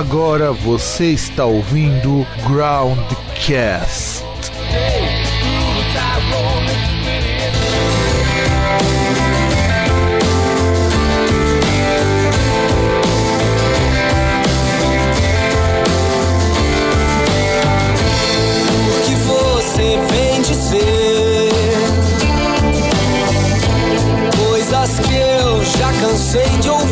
[0.00, 4.24] Agora você está ouvindo Groundcast.
[18.88, 21.50] O que você vem dizer?
[24.48, 26.89] Coisas que eu já cansei de ouvir.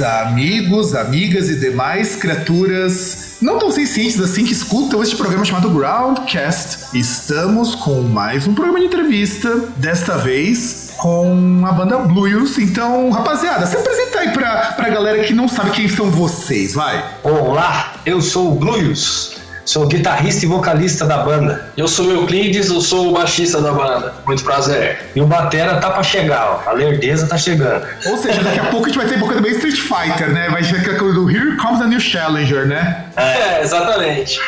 [0.00, 6.96] Amigos, amigas e demais criaturas não tão cientes assim que escutam este programa chamado Groundcast.
[6.96, 12.58] Estamos com mais um programa de entrevista, desta vez com a banda Blues.
[12.58, 17.04] Então, rapaziada, se apresenta aí pra, pra galera que não sabe quem são vocês, vai.
[17.22, 19.37] Olá, eu sou o Gluius,
[19.68, 21.70] sou guitarrista e vocalista da banda.
[21.76, 24.14] Eu sou o Euclides, eu sou o baixista da banda.
[24.26, 25.10] Muito prazer.
[25.14, 26.70] E o Batera tá pra chegar, ó.
[26.70, 27.86] a lerdeza tá chegando.
[28.06, 30.48] Ou seja, daqui a pouco a gente vai ter um pouco também Street Fighter, né?
[30.48, 33.04] Vai ser aquele do Here Comes a New Challenger, né?
[33.14, 34.40] É, exatamente.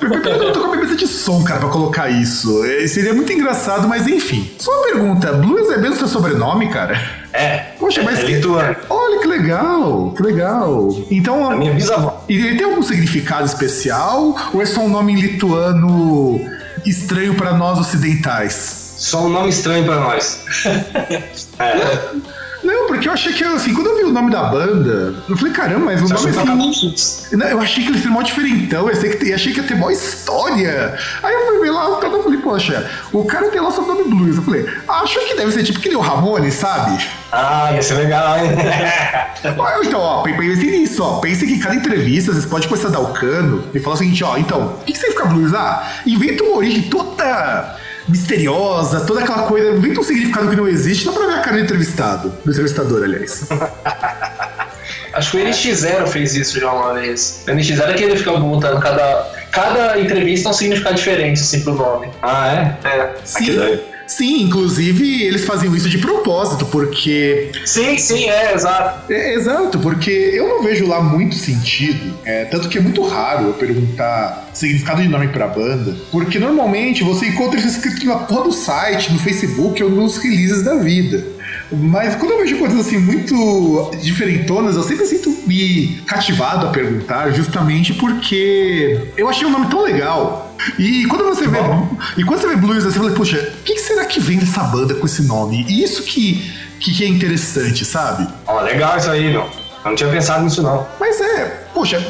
[0.00, 2.62] Eu tô com a cabeça de som, cara, pra colocar isso.
[2.86, 4.54] Seria muito engraçado, mas enfim.
[4.58, 7.23] Só uma pergunta: Blues é mesmo seu sobrenome, cara?
[7.34, 8.20] É, Poxa, mas.
[8.20, 8.76] é lituano.
[8.88, 10.88] Olha que legal, que legal.
[11.10, 11.50] Então.
[11.50, 12.24] A minha bisavó.
[12.28, 14.36] Ele tem algum significado especial?
[14.54, 16.40] Ou é só um nome lituano
[16.86, 18.94] estranho pra nós ocidentais?
[18.96, 20.44] Só um nome estranho pra nós.
[21.58, 21.98] é,
[22.64, 25.52] Não, porque eu achei que, assim, quando eu vi o nome da banda, eu falei,
[25.52, 27.36] caramba, mas o você nome é assim.
[27.36, 29.74] Não, eu achei que ele seria mó diferentão, eu que tem- achei que ia ter
[29.76, 30.94] mó história.
[31.22, 33.72] Aí eu fui ver lá o cara e falei, poxa, o cara tem lá o
[33.72, 34.36] sobrenome blues.
[34.36, 37.04] Eu falei, acho que deve ser tipo que nem o Ramone, sabe?
[37.30, 38.50] Ah, ia ser legal, hein?
[39.84, 41.18] Então, ó, pense nisso, ó.
[41.20, 43.98] Pense que em cada entrevista vocês podem começar a dar o cano e falar o
[43.98, 45.52] seguinte, ó, então, o que, que significa blues?
[45.52, 47.76] Ah, inventa uma origem toda
[48.08, 51.56] misteriosa, toda aquela coisa, inventa um significado que não existe, dá pra ver a cara
[51.56, 53.48] do entrevistado, do entrevistador, aliás.
[55.14, 57.44] Acho que o NX0 fez isso já uma vez.
[57.46, 61.74] O NX0 é que ele fica botando cada, cada entrevista um significado diferente, assim, pro
[61.74, 62.10] nome.
[62.20, 62.88] ah, é?
[62.88, 63.14] É.
[63.24, 63.93] Sim, doido.
[64.06, 69.12] Sim, inclusive eles faziam isso de propósito, porque Sim, sim, é, exato.
[69.12, 72.14] É, exato, porque eu não vejo lá muito sentido.
[72.24, 75.94] É, tanto que é muito raro eu perguntar significado de nome pra banda.
[76.10, 80.62] Porque normalmente você encontra isso escrito na porra do site, no Facebook ou nos releases
[80.62, 81.33] da vida.
[81.70, 87.30] Mas quando eu vejo coisas assim muito diferentonas, eu sempre sinto me cativado a perguntar,
[87.32, 90.54] justamente porque eu achei o nome tão legal.
[90.78, 91.58] E quando você vê.
[92.16, 94.62] E quando você vê blues, assim, você fala, poxa, o que será que vem dessa
[94.64, 95.64] banda com esse nome?
[95.68, 98.26] E isso que, que, é interessante, sabe?
[98.46, 99.42] Ó, legal isso aí, meu.
[99.42, 100.86] Eu não tinha pensado nisso, não.
[100.98, 102.02] Mas é, poxa,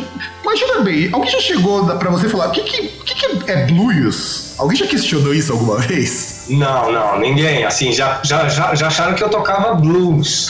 [0.43, 4.55] imagina bem, alguém já chegou pra você falar, o que, que, que é blues?
[4.59, 6.34] Alguém já questionou isso alguma vez?
[6.49, 7.65] Não, não, ninguém.
[7.65, 10.49] Assim, já, já, já, já acharam que eu tocava blues.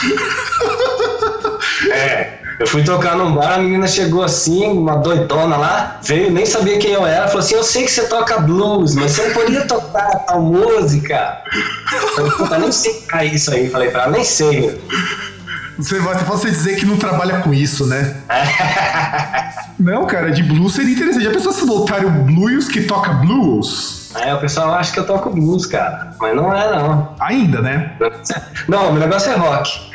[1.90, 2.44] é.
[2.58, 6.78] Eu fui tocar num bar, a menina chegou assim, uma doidona lá, veio, nem sabia
[6.78, 9.66] quem eu era, falou assim: Eu sei que você toca blues, mas você não poderia
[9.66, 11.42] tocar tal música.
[12.16, 13.68] Eu falei, nem sei tocar isso aí.
[13.68, 14.80] Falei pra ela, nem sei, meu.
[15.76, 18.16] Você vai até você dizer que não trabalha com isso, né?
[19.78, 21.24] não, cara, de blues seria interessante.
[21.24, 24.03] Já pensou se voltarem o blues que toca blues?
[24.14, 26.10] Aí o pessoal acha que eu toco blues, cara.
[26.20, 27.14] Mas não é, não.
[27.20, 27.92] Ainda, né?
[28.68, 29.70] Não, meu negócio é rock.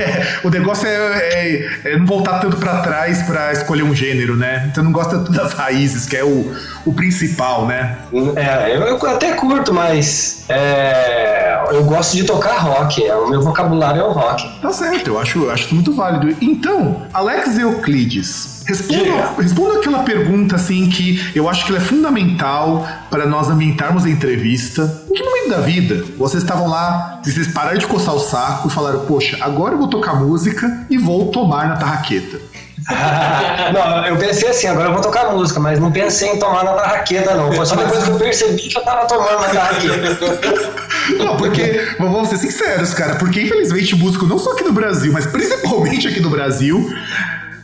[0.00, 4.34] É, o negócio é, é- é não voltar tanto pra trás pra escolher um gênero,
[4.34, 4.66] né?
[4.70, 6.54] Então não gosta tanto das raízes, que é o,
[6.86, 7.96] o principal, né?
[8.36, 13.04] É, eu, eu até curto, mas é, eu gosto de tocar rock.
[13.06, 14.48] É, o meu vocabulário é o rock.
[14.60, 16.34] Tá certo, eu acho, eu acho isso muito válido.
[16.40, 22.86] Então, Alex Euclides, responda, responda aquela pergunta assim que eu acho que ela é fundamental
[23.10, 25.04] para nós ambientarmos a entrevista.
[25.10, 28.70] Em que momento da vida vocês estavam lá, vocês pararam de coçar o saco e
[28.70, 32.38] falaram, poxa, agora eu vou tocar música e vou tomar na tarraqueta.
[33.72, 36.72] não, eu pensei assim, agora eu vou tocar música, mas não pensei em tomar na
[36.72, 37.52] tarraqueta, não.
[37.52, 40.76] Foi só depois que eu percebi que eu tava tomando na tarraqueta.
[41.18, 45.24] Não, porque, vamos ser sinceros, cara, porque infelizmente músico, não só aqui no Brasil, mas
[45.24, 46.90] principalmente aqui no Brasil,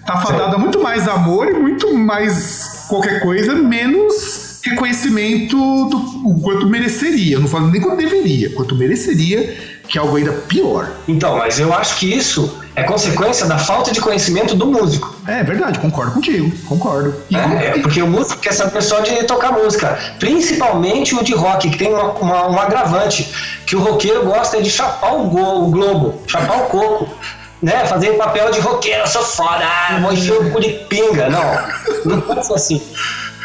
[0.07, 5.97] tá fadado a muito mais amor e muito mais qualquer coisa, menos reconhecimento do
[6.29, 7.35] o quanto mereceria.
[7.37, 9.57] Eu não falo nem quanto deveria, quanto mereceria,
[9.89, 10.89] que é algo ainda pior.
[11.09, 15.15] Então, mas eu acho que isso é consequência da falta de conhecimento do músico.
[15.27, 17.15] É verdade, concordo contigo, concordo.
[17.29, 19.99] E como- É, porque o músico quer saber só de tocar música.
[20.21, 23.29] Principalmente o de rock, que tem uma, uma- um agravante.
[23.67, 27.09] Que o roqueiro gosta de chapar o, go- o globo, chapar o coco.
[27.63, 27.87] Né?
[27.87, 31.29] Fazer papel de roqueiro, eu sou foda, ah, vou encher o cu de pinga.
[31.31, 32.83] Não, não pensa assim.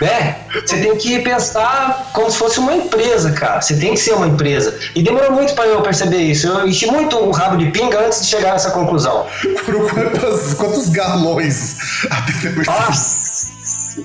[0.02, 0.38] Né?
[0.54, 3.62] Você tem que pensar como se fosse uma empresa, cara.
[3.62, 4.78] Você tem que ser uma empresa.
[4.96, 6.48] E demorou muito para eu perceber isso.
[6.48, 9.26] Eu enchi muito o rabo de pinga antes de chegar nessa conclusão.
[9.66, 11.78] Foram quantos, quantos galões?
[12.66, 13.58] Nossa!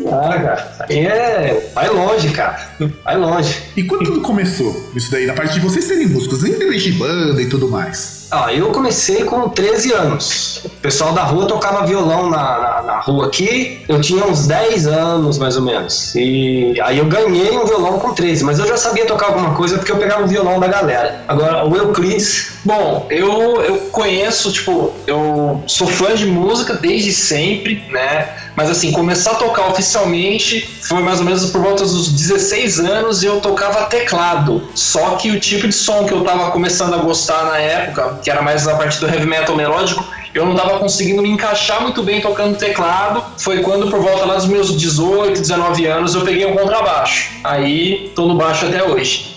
[0.06, 1.70] Ah, cara, aí é.
[1.74, 2.58] Vai longe, cara.
[3.04, 3.62] Vai longe.
[3.76, 4.90] E quando tudo começou?
[4.94, 8.21] Isso daí, na parte de vocês serem músicos, independente de banda e tudo mais.
[8.34, 10.62] Ah, eu comecei com 13 anos.
[10.64, 13.84] O pessoal da rua tocava violão na, na, na rua aqui.
[13.86, 16.14] Eu tinha uns 10 anos, mais ou menos.
[16.14, 19.76] E aí eu ganhei um violão com 13, mas eu já sabia tocar alguma coisa
[19.76, 21.22] porque eu pegava o violão da galera.
[21.28, 22.52] Agora, o Euclides.
[22.64, 28.30] Bom, eu, eu conheço, tipo, eu sou fã de música desde sempre, né?
[28.56, 33.22] Mas assim, começar a tocar oficialmente foi mais ou menos por volta dos 16 anos
[33.22, 34.68] e eu tocava teclado.
[34.74, 38.30] Só que o tipo de som que eu tava começando a gostar na época, que
[38.30, 40.04] era mais a parte do heavy metal melódico,
[40.34, 43.22] eu não tava conseguindo me encaixar muito bem tocando teclado.
[43.38, 47.30] Foi quando, por volta lá dos meus 18, 19 anos, eu peguei um contrabaixo.
[47.44, 49.34] Aí tô no baixo até hoje.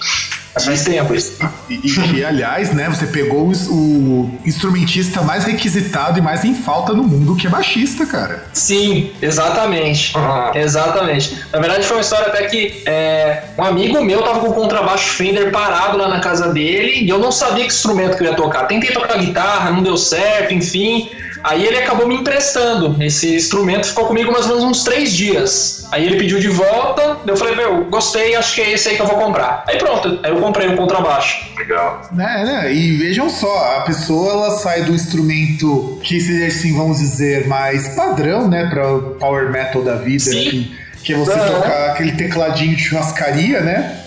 [0.63, 1.37] Faz tempo isso.
[1.69, 6.55] E, e que, aliás, né, você pegou o, o instrumentista mais requisitado e mais em
[6.55, 8.45] falta no mundo, que é baixista, cara.
[8.53, 10.13] Sim, exatamente.
[10.15, 10.51] Ah.
[10.55, 11.43] Exatamente.
[11.51, 15.15] Na verdade, foi uma história até que é, um amigo meu tava com o contrabaixo
[15.15, 18.35] Fender parado lá na casa dele e eu não sabia que instrumento que eu ia
[18.35, 18.65] tocar.
[18.65, 21.09] Tentei tocar guitarra, não deu certo, enfim.
[21.45, 22.95] Aí ele acabou me emprestando.
[23.03, 25.86] Esse instrumento ficou comigo mais ou menos uns três dias.
[25.92, 29.01] Aí ele pediu de volta, eu falei, meu, gostei, acho que é esse aí que
[29.03, 29.63] eu vou comprar.
[29.68, 31.45] Aí pronto, aí eu comprei um contrabaixo.
[31.56, 32.01] Legal.
[32.12, 32.74] Né, né?
[32.74, 37.89] E vejam só, a pessoa ela sai do instrumento que seria assim, vamos dizer, mais
[37.89, 40.50] padrão, né, para o power metal da vida, Sim.
[40.50, 41.62] que, que é você Aham.
[41.62, 44.00] tocar aquele tecladinho de churrascaria, né?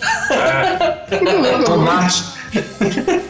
[1.64, 2.37] Tomate.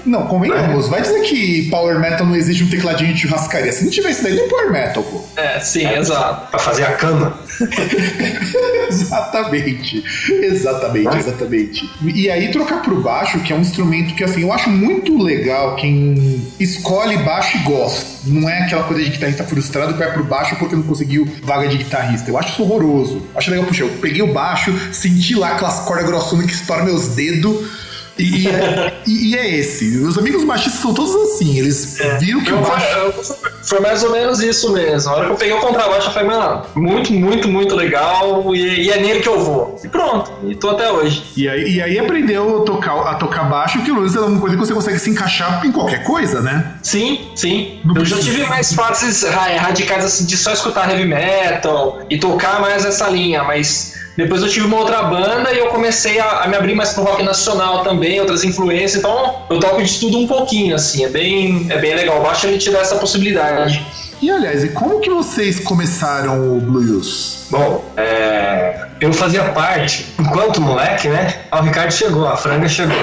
[0.04, 3.70] Não, convenhamos, vai dizer que power metal não existe um tecladinho de churrascaria.
[3.72, 5.22] Se não tivesse daí, não é power metal, pô.
[5.36, 6.50] É, sim, exato.
[6.50, 7.38] Pra fazer a cama.
[8.88, 10.04] exatamente.
[10.30, 11.90] Exatamente, exatamente.
[12.02, 15.76] E aí trocar pro baixo, que é um instrumento que assim, eu acho muito legal
[15.76, 18.06] quem escolhe baixo e gosta.
[18.24, 21.68] Não é aquela coisa de guitarrista frustrado que vai pro baixo porque não conseguiu vaga
[21.68, 22.30] de guitarrista.
[22.30, 23.22] Eu acho isso horroroso.
[23.34, 27.08] Acho legal, puxa, eu peguei o baixo, senti lá aquelas cordas grossonas que estouram meus
[27.08, 27.87] dedos.
[28.18, 29.84] E, é, e- é esse.
[29.98, 31.58] Meus amigos baixistas são todos assim.
[31.58, 32.86] Eles viram que o Eu- baixo.
[32.98, 33.12] eu-
[33.62, 35.10] foi mais ou menos isso mesmo.
[35.10, 38.86] A hora que eu peguei o contrabaixo, eu falei, mano, muito, muito, muito legal e,
[38.86, 39.78] e é nele que eu vou.
[39.84, 41.22] E pronto, e tô até hoje.
[41.36, 44.40] E aí, e aí aprendeu a tocar, a tocar baixo, que pelo menos é uma
[44.40, 46.74] coisa que você consegue se encaixar em qualquer coisa, né?
[46.82, 47.80] Sim, sim.
[47.84, 52.18] Não eu já tive mais fases ra- radicais assim de só escutar heavy metal e
[52.18, 56.40] tocar mais essa linha, mas depois eu tive uma outra banda e eu comecei a,
[56.40, 60.18] a me abrir mais pro rock nacional também, outras influências, então eu toco de tudo
[60.18, 62.20] um pouquinho, assim, é bem, é bem legal.
[62.20, 63.86] Baixo ele te dá essa possibilidade.
[64.20, 67.46] E aliás, e como que vocês começaram o Blues?
[67.48, 71.42] Bom, é, eu fazia parte, enquanto moleque, né?
[71.48, 72.98] Ah, o Ricardo chegou, a franga chegou.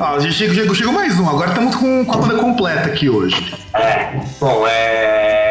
[0.00, 3.08] Ah, a gente chegou, chegou, mais um, agora estamos com, com a banda completa aqui
[3.08, 3.54] hoje.
[3.72, 4.08] É,
[4.40, 5.49] bom, é,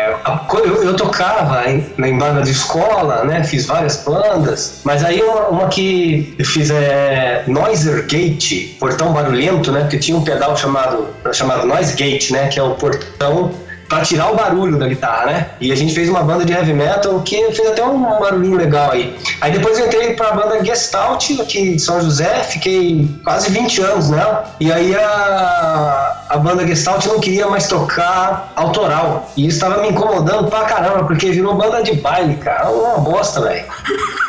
[0.53, 3.43] eu, eu tocava em, em banda de escola, né?
[3.43, 9.71] Fiz várias bandas, mas aí uma, uma que eu fiz é Noiser Gate, portão barulhento,
[9.71, 9.81] né?
[9.81, 12.47] Porque tinha um pedal chamado, chamado Noise Gate, né?
[12.47, 13.51] Que é o portão
[13.89, 15.47] pra tirar o barulho da guitarra, né?
[15.59, 18.91] E a gente fez uma banda de heavy metal que fez até um barulhinho legal
[18.91, 19.17] aí.
[19.41, 24.09] Aí depois eu entrei pra banda Gestalt aqui de São José, fiquei quase 20 anos
[24.09, 24.55] nela.
[24.59, 29.27] E aí a, a banda Gestalt não queria mais tocar autoral.
[29.35, 32.69] E isso tava me incomodando pra caramba, porque virou banda de baile, cara.
[32.69, 33.65] Uma bosta, velho.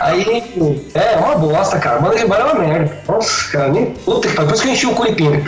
[0.01, 0.43] Aí,
[0.95, 1.99] é, uma bosta, cara.
[1.99, 2.99] Banda de baile é uma merda.
[3.07, 4.49] Nossa, cara, nem puta que pariu.
[4.49, 5.45] Por isso que eu enchi o curipinho.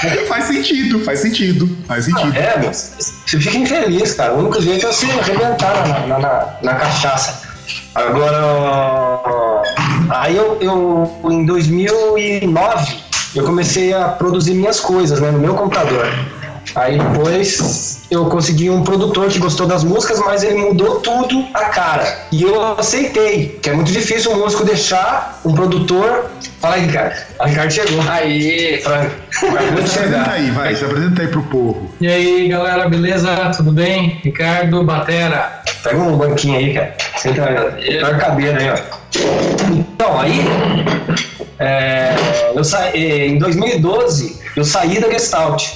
[0.28, 2.36] faz sentido, faz sentido, faz sentido.
[2.36, 4.34] É, mas você fica infeliz, cara.
[4.34, 7.48] O único jeito é você arrebentar na, na, na, na cachaça.
[7.94, 9.62] Agora,
[10.10, 12.98] aí eu, eu, em 2009,
[13.34, 16.06] eu comecei a produzir minhas coisas, né, no meu computador.
[16.74, 21.64] Aí depois eu consegui um produtor que gostou das músicas, mas ele mudou tudo a
[21.66, 22.26] cara.
[22.30, 26.30] E eu aceitei, que é muito difícil um músico deixar um produtor.
[26.60, 27.16] Fala aí, Ricardo.
[27.38, 28.00] A Ricardo chegou.
[28.08, 29.10] Aí, Franco.
[29.30, 31.90] De Se apresenta aí, vai, se apresenta aí pro povo.
[32.00, 33.28] E aí, galera, beleza?
[33.56, 34.20] Tudo bem?
[34.22, 35.62] Ricardo Batera.
[35.82, 36.94] Pega um banquinho aí, cara.
[37.16, 37.42] Senta
[38.02, 39.00] na cadeira aí, ó.
[39.72, 40.44] Então, aí,
[41.58, 42.14] é,
[42.54, 42.88] eu sa...
[42.94, 45.68] eh, em 2012, eu saí da Gestalt.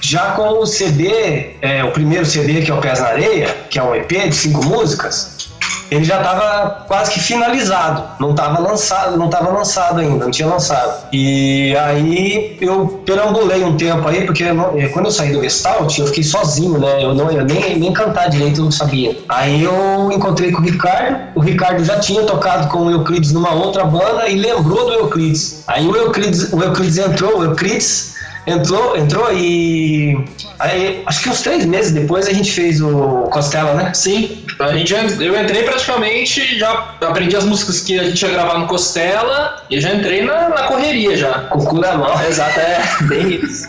[0.00, 3.78] Já com o CD, é, o primeiro CD que é o Pés na Areia, que
[3.78, 5.34] é um EP de cinco músicas,
[5.90, 10.48] ele já estava quase que finalizado, não estava lançado, não estava lançado ainda, não tinha
[10.48, 11.06] lançado.
[11.12, 16.06] E aí eu perambulei um tempo aí, porque eu, quando eu saí do Gestalt, eu
[16.06, 17.04] fiquei sozinho, né?
[17.04, 19.16] Eu, não, eu nem, nem cantar direito eu não sabia.
[19.28, 23.52] Aí eu encontrei com o Ricardo, o Ricardo já tinha tocado com o Euclides numa
[23.52, 25.62] outra banda e lembrou do Euclides.
[25.66, 28.13] Aí o Euclides, o Euclides entrou, o Euclides
[28.46, 30.16] entrou, entrou e
[30.58, 33.92] aí, acho que uns três meses depois a gente fez o Costela, né?
[33.94, 38.58] Sim, a gente eu entrei praticamente, já aprendi as músicas que a gente ia gravar
[38.58, 41.40] no Costela e já entrei na, na correria já.
[41.50, 42.22] Com o cu na mão.
[42.26, 43.68] Exato, é bem isso.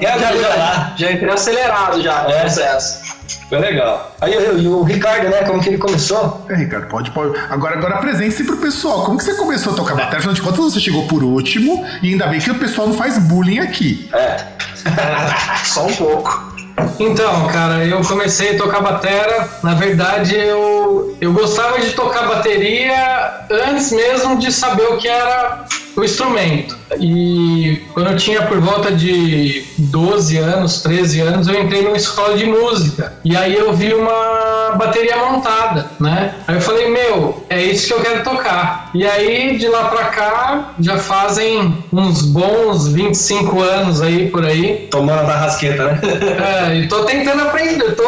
[0.00, 2.40] Já, já, já entrei acelerado já no É.
[2.40, 3.18] processo.
[3.48, 4.14] Foi legal.
[4.20, 5.42] Aí eu, eu- e o Ricardo, né?
[5.44, 6.44] Como que ele começou?
[6.50, 7.38] É, Ricardo, pode, pode.
[7.50, 9.04] Agora, agora apresente-se pro pessoal.
[9.04, 10.18] Como que você começou a tocar bateria?
[10.18, 13.18] Afinal de contas, você chegou por último e ainda bem que o pessoal não faz
[13.18, 14.08] bullying aqui.
[14.12, 14.36] É.
[15.64, 16.57] Só um pouco.
[16.98, 19.48] Então, cara, eu comecei a tocar batera.
[19.62, 25.64] Na verdade, eu, eu gostava de tocar bateria antes mesmo de saber o que era
[25.96, 26.76] o instrumento.
[26.98, 32.36] E quando eu tinha por volta de 12 anos, 13 anos, eu entrei numa escola
[32.36, 33.12] de música.
[33.24, 36.34] E aí eu vi uma bateria montada, né?
[36.46, 38.90] Aí eu falei, meu, é isso que eu quero tocar.
[38.94, 44.88] E aí, de lá pra cá, já fazem uns bons 25 anos aí por aí.
[44.90, 46.00] Tomando a tarrasqueta, né?
[46.68, 48.04] É, e tô tentando aprender, tô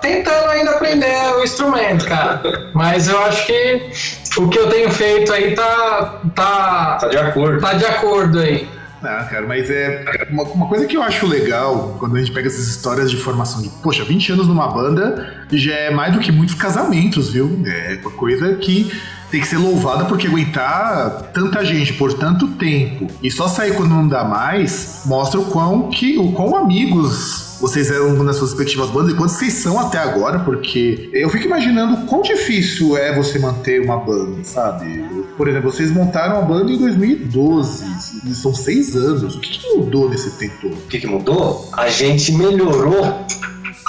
[0.00, 2.40] tentando ainda aprender o instrumento, cara.
[2.74, 3.90] Mas eu acho que
[4.38, 7.60] o que eu tenho feito aí tá, tá, Tá de acordo.
[7.60, 8.68] tá de acordo aí.
[9.02, 12.48] Ah, cara, mas é uma, uma coisa que eu acho legal quando a gente pega
[12.48, 16.30] essas histórias de formação de, poxa, 20 anos numa banda já é mais do que
[16.30, 17.62] muitos casamentos, viu?
[17.66, 18.92] É uma coisa que
[19.30, 23.90] tem que ser louvada porque aguentar tanta gente por tanto tempo e só sair quando
[23.90, 28.90] não dá mais mostra o quão que o quão amigos vocês eram nas suas respectivas
[28.90, 33.38] bandas e quantos vocês são até agora, porque eu fico imaginando quão difícil é você
[33.38, 35.04] manter uma banda, sabe?
[35.36, 37.84] Por exemplo, vocês montaram a banda em 2012,
[38.26, 39.36] e são seis anos.
[39.36, 40.74] O que, que mudou nesse tempo todo?
[40.74, 41.68] O que, que mudou?
[41.72, 43.24] A gente melhorou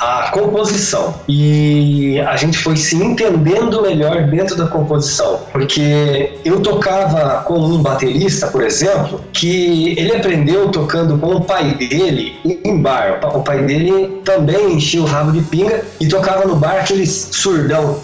[0.02, 7.44] a composição e a gente foi se entendendo melhor dentro da composição, porque eu tocava
[7.44, 13.20] com um baterista, por exemplo, que ele aprendeu tocando com o pai dele em bar.
[13.36, 18.00] O pai dele também enchia o rabo de pinga e tocava no bar aquele surdão,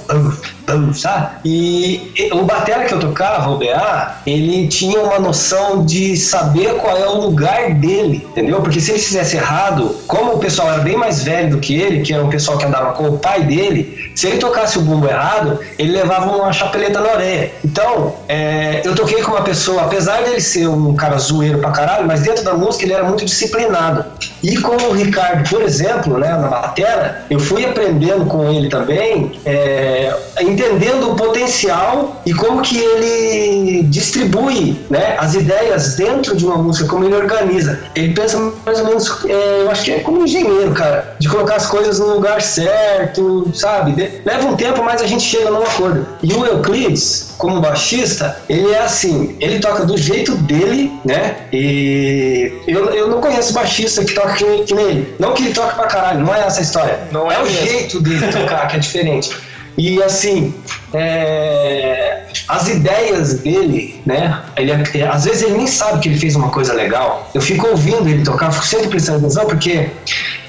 [0.93, 1.37] sabe?
[1.45, 6.97] E o batera que eu tocava, o BA, ele tinha uma noção de saber qual
[6.97, 8.61] é o lugar dele, entendeu?
[8.61, 12.01] Porque se ele fizesse errado, como o pessoal era bem mais velho do que ele,
[12.01, 15.07] que era um pessoal que andava com o pai dele, se ele tocasse o bumbo
[15.07, 17.51] errado, ele levava uma chapeleta na orelha.
[17.63, 22.05] Então, é, eu toquei com uma pessoa, apesar dele ser um cara zoeiro pra caralho,
[22.05, 24.05] mas dentro da música ele era muito disciplinado.
[24.43, 29.31] E com o Ricardo, por exemplo, né, na batera, eu fui aprendendo com ele também,
[29.45, 30.13] é,
[30.57, 36.89] entendendo o potencial e como que ele distribui né, as ideias dentro de uma música,
[36.89, 37.79] como ele organiza.
[37.95, 41.29] Ele pensa mais ou menos, é, eu acho que é como um engenheiro, cara, de
[41.29, 44.21] colocar as coisas no lugar certo, sabe?
[44.25, 46.05] Leva um tempo, mas a gente chega num acordo.
[46.21, 51.37] E o Euclides, como baixista, ele é assim, ele toca do jeito dele, né?
[51.53, 55.15] E eu, eu não conheço baixista que toca que, que nem ele.
[55.19, 56.99] Não que ele toca pra caralho, não é essa a história.
[57.11, 59.31] Não é é o jeito dele tocar que é diferente.
[59.77, 60.53] E assim,
[60.93, 64.41] é, as ideias dele, né?
[64.57, 67.29] Ele, é- às vezes ele nem sabe que ele fez uma coisa legal.
[67.33, 69.89] Eu fico ouvindo ele tocar, fico sempre prestando atenção, porque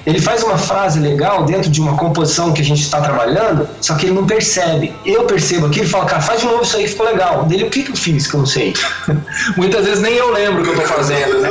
[0.08, 3.94] ele faz uma frase legal dentro de uma composição que a gente está trabalhando, só
[3.94, 4.94] que ele não percebe.
[5.04, 7.44] Eu percebo aqui, ele fala, cara, faz de novo isso aí, ficou legal.
[7.44, 8.72] Dele, o que, que eu fiz que eu não sei?
[9.54, 11.50] Muitas vezes nem eu lembro o que eu tô fazendo, né?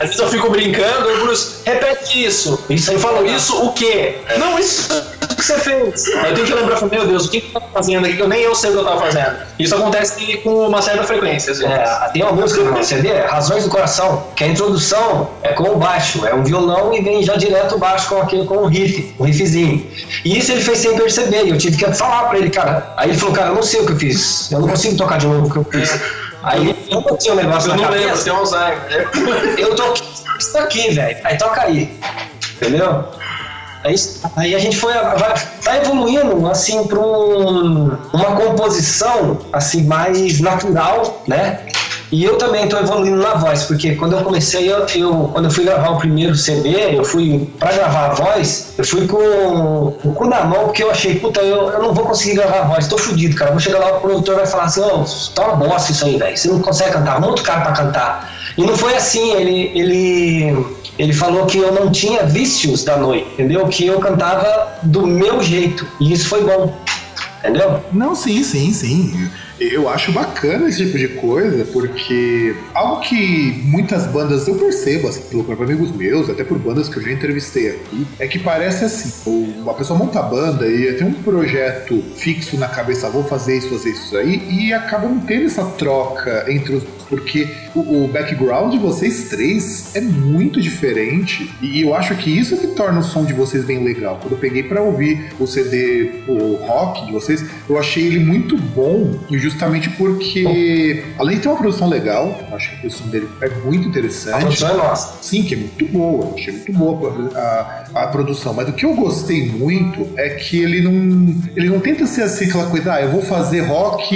[0.00, 2.58] Às vezes eu fico brincando, eu Bruce, repete isso.
[2.70, 3.38] Isso aí eu falo, foi legal.
[3.38, 4.16] isso o quê?
[4.38, 4.88] Não, isso
[5.36, 6.06] que você fez.
[6.06, 8.40] Eu tenho que lembrar, meu Deus, o que que eu fazendo aqui que eu nem
[8.40, 9.36] eu sei o que eu tava fazendo.
[9.58, 11.52] Isso acontece com uma certa frequência.
[11.66, 15.76] É, tem uma música no CD, Razões do Coração, que a introdução é com o
[15.76, 19.14] baixo, é um violão e vem já direto o baixo com aquele com o riff,
[19.18, 19.86] um riffzinho.
[20.24, 22.92] E isso ele fez sem perceber, e eu tive que falar pra ele, cara.
[22.96, 25.18] Aí ele falou, cara, eu não sei o que eu fiz, eu não consigo tocar
[25.18, 26.00] de novo o que eu fiz.
[26.42, 29.10] Aí eu não tinha um negócio Eu na não lembro, cabeça, tem Alzheimer.
[29.58, 30.06] eu toquei
[30.38, 31.18] isso daqui, velho.
[31.24, 31.98] Aí toca aí.
[32.54, 33.04] Entendeu?
[33.84, 33.94] Aí,
[34.36, 34.92] aí a gente foi.
[34.92, 41.60] Vai, tá evoluindo assim para um, uma composição assim mais natural, né?
[42.10, 45.50] E eu também estou evoluindo na voz, porque quando eu comecei, eu, eu- quando eu
[45.50, 50.12] fui gravar o primeiro CD, eu fui para gravar a voz, eu fui com o
[50.14, 52.88] cu na mão, porque eu achei, puta, eu, eu não vou conseguir gravar a voz,
[52.88, 53.50] tô fudido, cara.
[53.50, 56.36] Vou chegar lá, o produtor vai falar assim, ô, tá uma bosta isso aí, velho.
[56.36, 58.32] Você não consegue cantar, muito cara para cantar.
[58.56, 60.66] E não foi assim, ele, ele
[60.98, 63.64] ele falou que eu não tinha vícios da noite, entendeu?
[63.68, 65.86] Que eu cantava do meu jeito.
[66.00, 66.74] E isso foi bom.
[67.38, 67.80] Entendeu?
[67.92, 69.30] Não, sim, sim, sim.
[69.60, 75.22] Eu acho bacana esse tipo de coisa, porque algo que muitas bandas eu percebo, assim,
[75.22, 78.84] pelo próprio amigos meus, até por bandas que eu já entrevistei aqui, é que parece
[78.84, 83.58] assim: uma pessoa monta a banda e tem um projeto fixo na cabeça, vou fazer
[83.58, 88.08] isso, fazer isso aí, e acaba não tendo essa troca entre os porque o, o,
[88.08, 93.00] background de vocês três é muito diferente e eu acho que isso é que torna
[93.00, 94.18] o som de vocês bem legal.
[94.20, 98.56] Quando eu peguei para ouvir o CD, o rock de vocês, eu achei ele muito
[98.56, 103.28] bom e justamente porque, além de ter uma produção legal, acho que a produção dele
[103.40, 104.34] é muito interessante.
[104.34, 105.18] A produção é nossa.
[105.22, 108.52] Sim, que é muito boa, achei muito boa a, a, a, produção.
[108.54, 112.46] Mas o que eu gostei muito é que ele não, ele não tenta ser assim
[112.46, 114.14] aquela coisa, ah, eu vou fazer rock,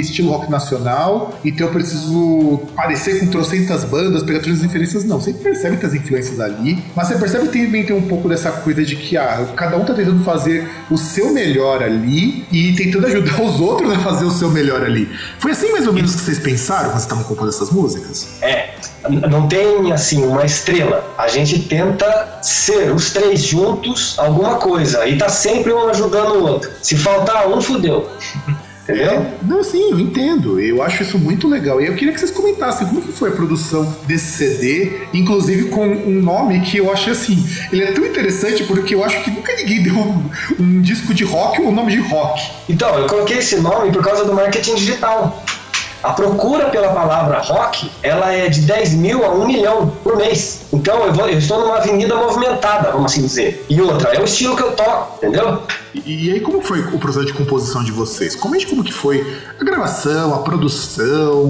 [0.00, 5.04] estilo rock nacional, então eu preciso parecer com trocentas bandas, pegar todas as influências.
[5.04, 8.28] Não, você percebe que as influências ali, mas você percebe que também tem um pouco
[8.28, 12.72] dessa coisa de que, ah, cada um tá tentando fazer o seu melhor ali e
[12.74, 15.08] tentando ajudar os outros a fazer o seu melhor melhor ali.
[15.38, 18.28] Foi assim mais ou menos que vocês pensaram quando estavam compondo essas músicas?
[18.42, 18.70] É,
[19.28, 21.04] não tem assim uma estrela.
[21.16, 26.42] A gente tenta ser os três juntos alguma coisa e tá sempre um ajudando o
[26.44, 26.70] outro.
[26.82, 28.10] Se faltar um, fudeu.
[28.88, 29.10] Entendeu?
[29.10, 30.60] É, não, sim, eu entendo.
[30.60, 31.80] Eu acho isso muito legal.
[31.80, 35.84] E eu queria que vocês comentassem como que foi a produção desse CD, inclusive com
[35.84, 39.52] um nome que eu achei assim, ele é tão interessante porque eu acho que nunca
[39.56, 42.40] ninguém deu um, um disco de rock ou um nome de rock.
[42.68, 45.44] Então, eu coloquei esse nome por causa do marketing digital.
[46.02, 50.66] A procura pela palavra rock, ela é de 10 mil a 1 milhão por mês.
[50.72, 53.64] Então eu, vou, eu estou numa avenida movimentada, vamos assim dizer.
[53.68, 55.62] E outra, é o estilo que eu toco, entendeu?
[55.94, 58.36] E, e aí como foi o processo de composição de vocês?
[58.36, 59.26] Comente como que foi
[59.58, 61.44] a gravação, a produção,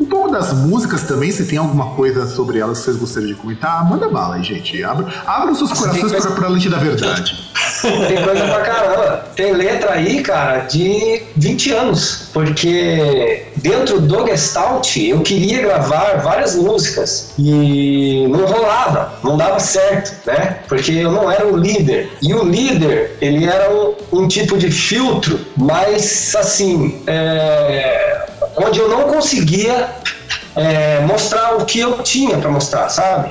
[0.00, 3.36] um pouco das músicas também, se tem alguma coisa sobre elas que vocês gostariam de
[3.36, 4.82] comentar, manda bala aí, gente.
[4.84, 7.47] Abra, abra os seus Nossa, corações para a lente da verdade.
[7.82, 9.24] Tem coisa pra caramba.
[9.36, 12.28] Tem letra aí, cara, de 20 anos.
[12.32, 20.14] Porque dentro do Gestalt eu queria gravar várias músicas e não rolava, não dava certo,
[20.26, 20.58] né?
[20.68, 22.10] Porque eu não era o líder.
[22.22, 28.88] E o líder, ele era um, um tipo de filtro, mas assim, é, onde eu
[28.88, 29.88] não conseguia
[30.56, 33.30] é, mostrar o que eu tinha para mostrar, sabe?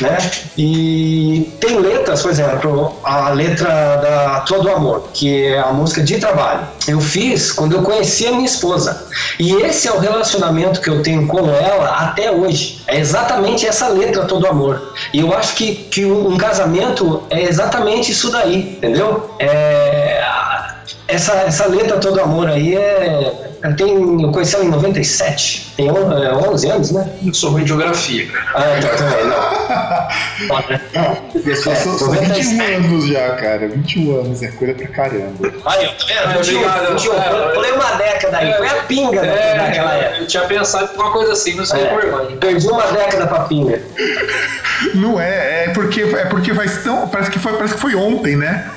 [0.00, 0.18] Né?
[0.56, 6.18] E tem letras, por exemplo, a letra da Todo Amor, que é a música de
[6.18, 6.66] trabalho.
[6.86, 9.06] Eu fiz quando eu conheci a minha esposa.
[9.38, 12.82] E esse é o relacionamento que eu tenho com ela até hoje.
[12.86, 14.94] É exatamente essa letra Todo Amor.
[15.12, 19.30] E eu acho que, que um casamento é exatamente isso daí, entendeu?
[19.38, 20.24] É,
[21.06, 26.70] essa, essa letra Todo Amor aí é eu conheci ela em 97, tem 11 é,
[26.70, 27.08] anos, né?
[27.32, 28.46] Sou ruim de geografia, cara.
[28.54, 30.48] Ah, então também, não.
[30.48, 30.80] Pode, né?
[31.46, 33.66] Eu sou, é, sou, sou 21 anos já, cara.
[33.66, 35.52] 21 anos, é coisa pra caramba.
[35.64, 36.42] Aí, tá vendo?
[36.42, 40.20] 21, Obrigado, 21, é, pulei uma década aí, é, foi a pinga é, naquela época.
[40.20, 43.40] Eu tinha pensado em uma coisa assim, não sei é, por Perdi uma década pra
[43.40, 43.82] pinga.
[44.94, 47.08] Não é, é porque, é porque faz tão.
[47.08, 48.70] Parece que, foi, parece que foi ontem, né?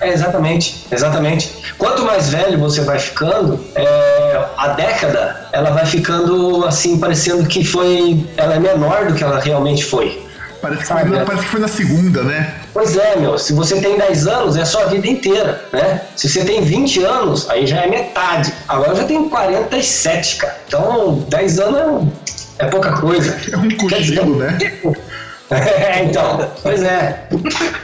[0.00, 1.50] É, exatamente, exatamente.
[1.78, 7.64] Quanto mais velho você vai ficando, é, a década ela vai ficando assim, parecendo que
[7.64, 8.26] foi.
[8.36, 10.22] Ela é menor do que ela realmente foi.
[10.60, 12.54] Parece que, foi, na, parece que foi na segunda, né?
[12.72, 13.38] Pois é, meu.
[13.38, 16.00] Se você tem 10 anos, é a sua vida inteira, né?
[16.16, 18.50] Se você tem 20 anos, aí já é metade.
[18.66, 20.56] Agora eu já tenho 47, cara.
[20.66, 22.08] Então, 10 anos
[22.58, 23.36] é, é pouca coisa.
[23.52, 24.56] É um cochilo, né?
[25.84, 27.26] É, então, pois é.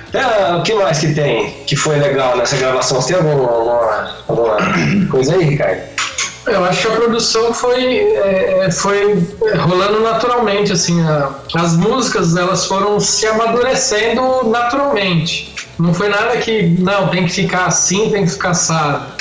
[0.09, 3.00] Então, o que mais que tem que foi legal nessa gravação?
[3.00, 5.80] Você tem alguma, alguma, alguma coisa aí, Ricardo?
[6.46, 9.22] Eu acho que a produção foi, é, é foi
[9.59, 15.54] rolando naturalmente, assim, a, as músicas elas foram se amadurecendo naturalmente.
[15.78, 19.20] Não foi nada que, não, tem que ficar assim, tem que ficar assado.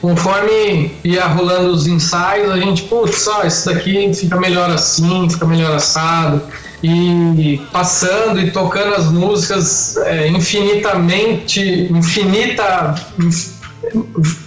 [0.00, 5.44] Conforme ia rolando os ensaios, a gente, putz, ó, isso daqui fica melhor assim, fica
[5.44, 6.42] melhor assado
[6.82, 12.94] e passando e tocando as músicas é, infinitamente, infinita,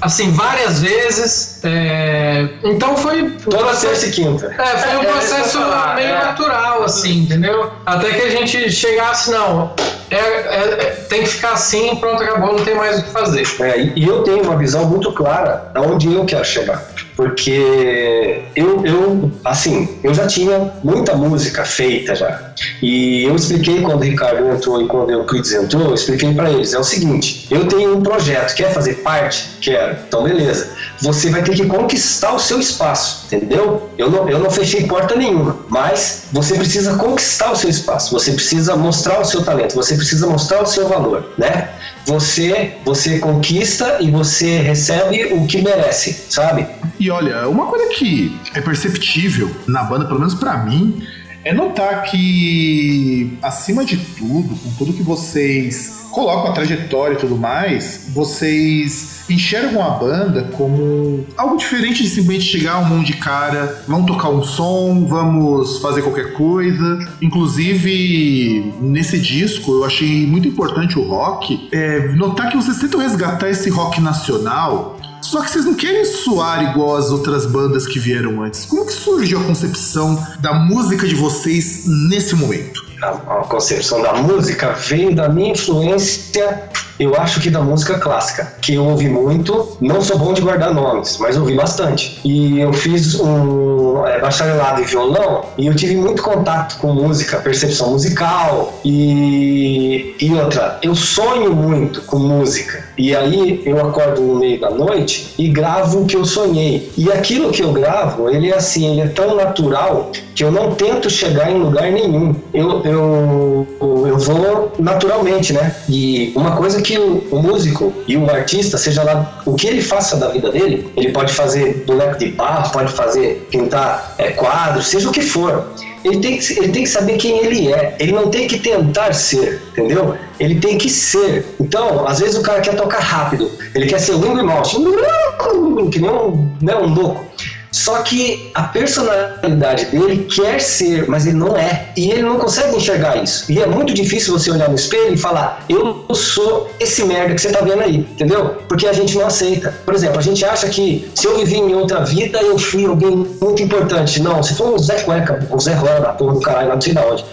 [0.01, 1.59] assim, várias vezes.
[1.63, 3.31] É, então foi.
[3.49, 4.55] Toda terça e quinta.
[4.57, 5.57] É, foi um é, processo
[5.95, 6.25] meio é.
[6.25, 7.71] natural, assim, entendeu?
[7.85, 9.73] Até que a gente chegasse, não,
[10.09, 13.47] é, é, tem que ficar assim, pronto, acabou, não tem mais o que fazer.
[13.61, 16.83] É, e eu tenho uma visão muito clara de onde eu quero chegar.
[17.15, 22.53] Porque eu, eu, assim, eu já tinha muita música feita já.
[22.81, 26.49] E eu expliquei quando o Ricardo entrou e quando o Euclides entrou, eu expliquei para
[26.49, 29.49] eles: é o seguinte, eu tenho um projeto, quer fazer parte?
[29.59, 29.97] Quero.
[30.07, 33.89] Então, beleza você vai ter que conquistar o seu espaço, entendeu?
[33.97, 38.31] Eu não, eu não fechei porta nenhuma, mas você precisa conquistar o seu espaço, você
[38.31, 41.69] precisa mostrar o seu talento, você precisa mostrar o seu valor, né?
[42.05, 46.65] Você, você conquista e você recebe o que merece, sabe?
[46.99, 51.03] E olha, uma coisa que é perceptível na banda, pelo menos pra mim,
[51.43, 57.37] é notar que, acima de tudo, com tudo que vocês colocam a trajetória e tudo
[57.37, 63.83] mais, vocês enxergam a banda como algo diferente de simplesmente chegar um monte de cara,
[63.87, 66.99] vamos tocar um som, vamos fazer qualquer coisa.
[67.21, 73.49] Inclusive, nesse disco, eu achei muito importante o rock, é, notar que vocês tentam resgatar
[73.49, 78.41] esse rock nacional só que vocês não querem soar igual as outras bandas que vieram
[78.41, 78.65] antes.
[78.65, 82.78] Como que surgiu a concepção da música de vocês nesse momento?
[83.01, 88.73] A, concepção da música veio da minha influência eu acho que da música clássica, que
[88.73, 92.19] eu ouvi muito, não sou bom de guardar nomes, mas ouvi bastante.
[92.25, 97.37] E eu fiz um é, bacharelado em violão e eu tive muito contato com música,
[97.37, 102.83] percepção musical e, e outra, eu sonho muito com música.
[102.97, 106.91] E aí eu acordo no meio da noite e gravo o que eu sonhei.
[106.97, 110.75] E aquilo que eu gravo, ele é assim, ele é tão natural que eu não
[110.75, 112.35] tento chegar em lugar nenhum.
[112.53, 115.75] Eu, eu, eu vou naturalmente, né?
[115.87, 119.67] E uma coisa que que o, o, músico e o artista, seja lá o que
[119.67, 124.31] ele faça da vida dele, ele pode fazer boneco de barro, pode fazer pintar é,
[124.31, 125.67] quadros, seja o que for.
[126.03, 127.95] Ele tem, que, ele tem que saber quem ele é.
[127.99, 130.15] Ele não tem que tentar ser, entendeu?
[130.39, 131.45] Ele tem que ser.
[131.59, 133.51] Então, às vezes o cara quer tocar rápido.
[133.75, 134.71] Ele quer ser Ringo e Mouse,
[135.91, 137.23] que nem um, né, um louco.
[137.71, 141.91] Só que a personalidade dele quer ser, mas ele não é.
[141.95, 143.51] E ele não consegue enxergar isso.
[143.51, 147.41] E é muito difícil você olhar no espelho e falar: Eu sou esse merda que
[147.41, 148.55] você tá vendo aí, entendeu?
[148.67, 149.71] Porque a gente não aceita.
[149.85, 153.27] Por exemplo, a gente acha que se eu vivi em outra vida, eu fui alguém
[153.41, 154.21] muito importante.
[154.21, 156.93] Não, você foi um Zé Cueca, um Zé Rola da porra do caralho, não sei
[156.93, 157.23] da onde.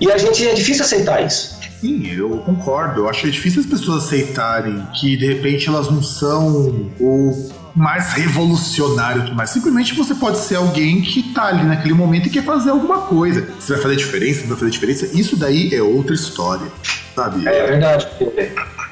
[0.00, 1.54] E a gente é difícil aceitar isso.
[1.80, 3.02] Sim, eu concordo.
[3.02, 9.34] Eu acho difícil as pessoas aceitarem que de repente elas não são o mais revolucionário,
[9.34, 13.02] mas simplesmente você pode ser alguém que tá ali naquele momento e quer fazer alguma
[13.02, 13.48] coisa.
[13.58, 16.66] Se vai fazer diferença, não vai fazer diferença, isso daí é outra história,
[17.14, 17.46] sabe?
[17.48, 18.08] É verdade.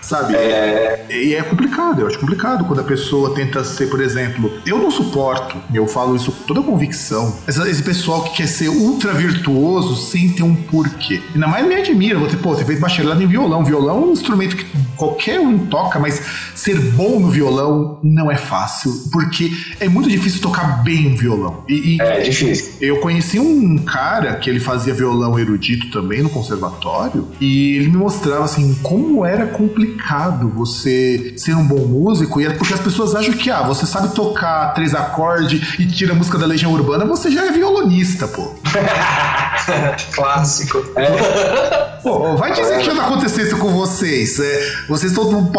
[0.03, 0.35] Sabe?
[0.35, 1.07] É...
[1.09, 4.91] E é complicado, eu acho complicado quando a pessoa tenta ser, por exemplo, eu não
[4.91, 10.31] suporto, eu falo isso com toda convicção, esse pessoal que quer ser ultra virtuoso sem
[10.31, 11.21] ter um porquê.
[11.35, 13.65] Ainda mais me admira, você, pô, você fez bacharelado em violão.
[13.65, 16.21] Violão é um instrumento que qualquer um toca, mas
[16.55, 21.65] ser bom no violão não é fácil, porque é muito difícil tocar bem um violão.
[21.69, 22.73] E, e é difícil.
[22.81, 27.97] Eu conheci um cara que ele fazia violão erudito também no conservatório, e ele me
[27.97, 32.81] mostrava assim como era complicado complicado você ser um bom músico, e é porque as
[32.81, 36.72] pessoas acham que, ah, você sabe tocar três acordes e tira a música da Legião
[36.72, 38.55] Urbana, você já é violonista, pô.
[40.14, 40.85] Clássico.
[40.96, 42.00] É.
[42.02, 44.38] Pô, vai dizer que já não aconteceu isso com vocês.
[44.40, 45.50] É, vocês estão num,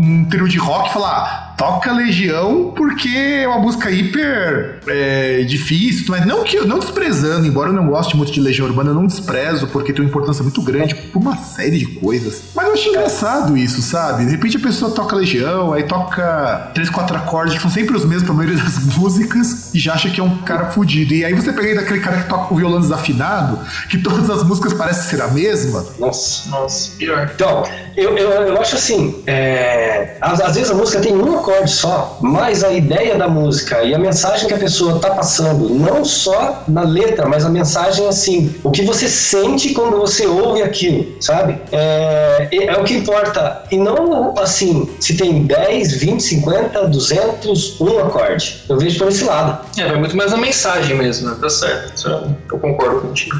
[0.00, 6.06] num trio de rock e falar, toca Legião porque é uma música hiper é, difícil,
[6.08, 9.06] mas não que não desprezando, embora eu não goste muito de Legião Urbana, eu não
[9.06, 12.42] desprezo porque tem uma importância muito grande por uma série de coisas.
[12.54, 14.24] Mas eu acho engraçado isso, sabe?
[14.24, 18.04] De repente a pessoa toca Legião, aí toca três, quatro acordes que são sempre os
[18.04, 21.14] mesmos pra maioria das músicas e já acha que é um cara fudido.
[21.14, 24.42] E aí você pega aí daquele cara que toca o violão desafinado, que todas as
[24.42, 25.84] músicas parecem ser a mesma.
[25.98, 27.30] Nossa, nossa, pior.
[27.34, 27.64] Então,
[27.96, 32.18] eu, eu, eu acho assim, é, às, às vezes a música tem um acorde só,
[32.20, 36.62] mas a ideia da música e a mensagem que a pessoa está passando, não só
[36.68, 41.58] na letra, mas a mensagem assim, o que você sente quando você ouve aquilo, sabe?
[41.72, 43.64] É, é o que importa.
[43.70, 48.62] E não assim, se tem 10, 20, 50, 200, um acorde.
[48.68, 49.66] Eu vejo por esse lado.
[49.76, 51.36] É, vai muito mais a mensagem mesmo, né?
[51.40, 52.08] Tá certo.
[52.50, 53.36] Eu concordo contigo.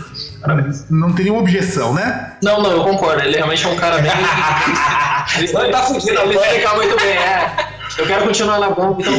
[0.91, 2.33] Não tem nenhuma objeção, né?
[2.43, 3.23] Não, não, eu concordo.
[3.23, 4.11] Ele realmente é um cara bem.
[5.39, 7.72] ele tá fugindo, ele explica muito bem, é.
[7.99, 9.13] Eu quero continuar na bomba, então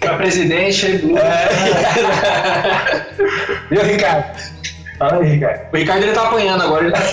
[0.00, 0.86] pra presidente.
[1.16, 3.06] É.
[3.70, 4.59] Viu, Ricardo?
[5.00, 5.60] Fala aí, Ricardo.
[5.72, 6.84] O Ricardo ele tá apanhando agora.
[6.84, 7.00] Ele, tá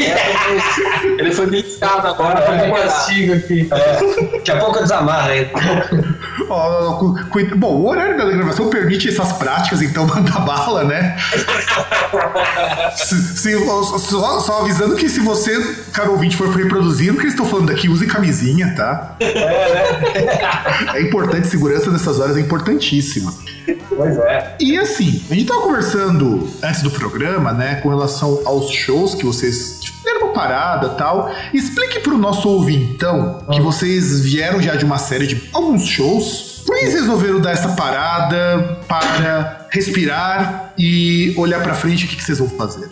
[1.17, 2.38] ele foi beliscado agora.
[2.41, 3.69] É, um castigo aqui.
[3.71, 4.32] É.
[4.34, 5.50] Daqui a pouco eu desamarro aí.
[7.56, 11.15] Bom, o horário da gravação permite essas práticas, então manda bala, né?
[12.95, 13.65] se, se,
[14.00, 15.58] só, só, avisando que se você,
[15.93, 19.15] caro ouvinte, for reproduzindo o que eles estão falando aqui, use camisinha, tá?
[19.19, 20.91] É, né?
[20.95, 23.34] é importante, segurança nessas horas é importantíssima.
[23.89, 24.56] Pois é.
[24.60, 29.25] E assim, a gente tava conversando antes do programa, né, com relação aos shows que
[29.25, 31.31] vocês deram uma parada tal.
[31.53, 36.63] Explique pro nosso ouvintão que vocês vieram já de uma série de alguns shows.
[36.65, 42.15] Por que vocês resolveram dar essa parada para respirar e olhar pra frente o que,
[42.15, 42.89] que vocês vão fazer?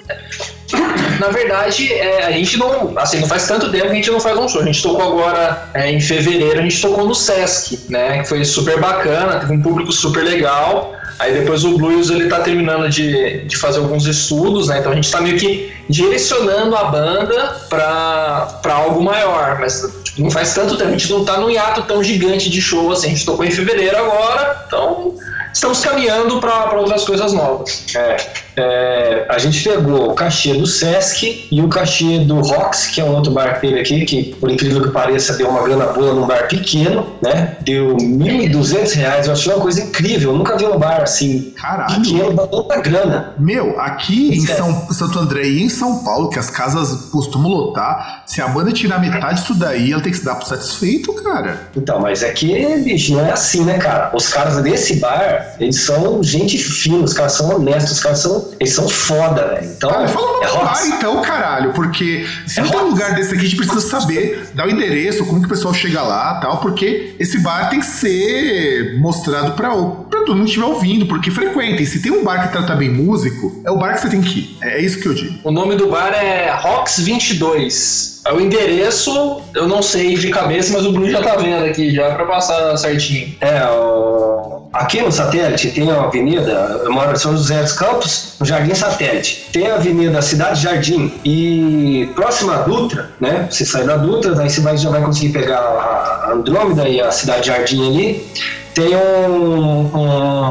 [1.20, 2.98] Na verdade, é, a gente não.
[2.98, 4.62] Assim, não faz tanto tempo que a gente não faz um show.
[4.62, 8.20] A gente tocou agora é, em fevereiro, a gente tocou no Sesc, né?
[8.20, 10.94] Que foi super bacana, teve um público super legal.
[11.18, 14.80] Aí depois o Blues ele tá terminando de, de fazer alguns estudos, né?
[14.80, 20.32] Então a gente tá meio que direcionando a banda para algo maior, mas tipo, não
[20.32, 23.08] faz tanto tempo, a gente não tá num hiato tão gigante de show assim.
[23.08, 25.14] A gente tocou em fevereiro agora, então
[25.56, 27.86] estamos caminhando para outras coisas novas.
[27.96, 28.18] É,
[28.58, 33.04] é, a gente pegou o cachê do Sesc e o cachê do Rox, que é
[33.04, 36.14] um outro bar que teve aqui, que por incrível que pareça deu uma grana boa
[36.14, 37.58] num bar pequeno, né?
[37.62, 39.28] Deu 1.200 reais.
[39.28, 40.32] Eu achei uma coisa incrível.
[40.32, 42.02] Eu nunca vi um bar assim Caralho.
[42.02, 43.34] pequeno dar tanta grana.
[43.40, 44.46] Meu, aqui em.
[44.46, 48.72] São, Santo André e em São Paulo, que as casas costumam lotar, se a banda
[48.72, 51.70] tirar metade disso daí, ela tem que se dar por satisfeito, cara.
[51.76, 54.12] Então, mas é que, bicho, não é assim, né, cara?
[54.14, 58.50] Os caras desse bar, eles são gente fina, os caras são honestos, os caras são.
[58.60, 59.72] Eles são foda, velho.
[59.76, 62.90] Então, Cara, fala o nome é bar então, caralho, porque se É não tem um
[62.90, 66.02] lugar desse aqui, a gente precisa saber, dar o endereço, como que o pessoal chega
[66.02, 70.66] lá tal, porque esse bar tem que ser mostrado pra, pra todo mundo que estiver
[70.66, 71.86] ouvindo, porque frequentem.
[71.86, 74.40] Se tem um bar que trata bem músico, é o bar que você tem que
[74.40, 74.58] ir.
[74.62, 75.40] É isso que eu digo.
[75.44, 78.15] O nome do bar é Rocks 22.
[78.28, 81.94] É o endereço, eu não sei de cabeça, mas o Bruno já tá vendo aqui
[81.94, 83.36] já para passar certinho.
[83.40, 88.34] É, o- aqui no satélite tem a avenida, eu moro em São José dos Campos,
[88.40, 89.46] no Jardim Satélite.
[89.54, 93.48] Tem a avenida Cidade Jardim e próxima à Dutra, né?
[93.50, 97.12] Você sai da Dutra, daí você vai, já vai conseguir pegar a Andrômeda e a
[97.12, 98.26] Cidade Jardim ali.
[98.74, 99.82] Tem um,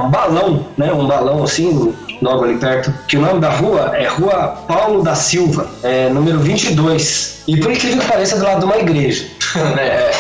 [0.05, 0.93] um balão, né?
[0.93, 1.93] Um balão assim,
[2.25, 6.39] logo ali perto, que o nome da rua é Rua Paulo da Silva, é, número
[6.39, 7.43] 22.
[7.47, 9.27] E por incrível que pareça, é do lado de uma igreja.
[9.59, 10.11] Né?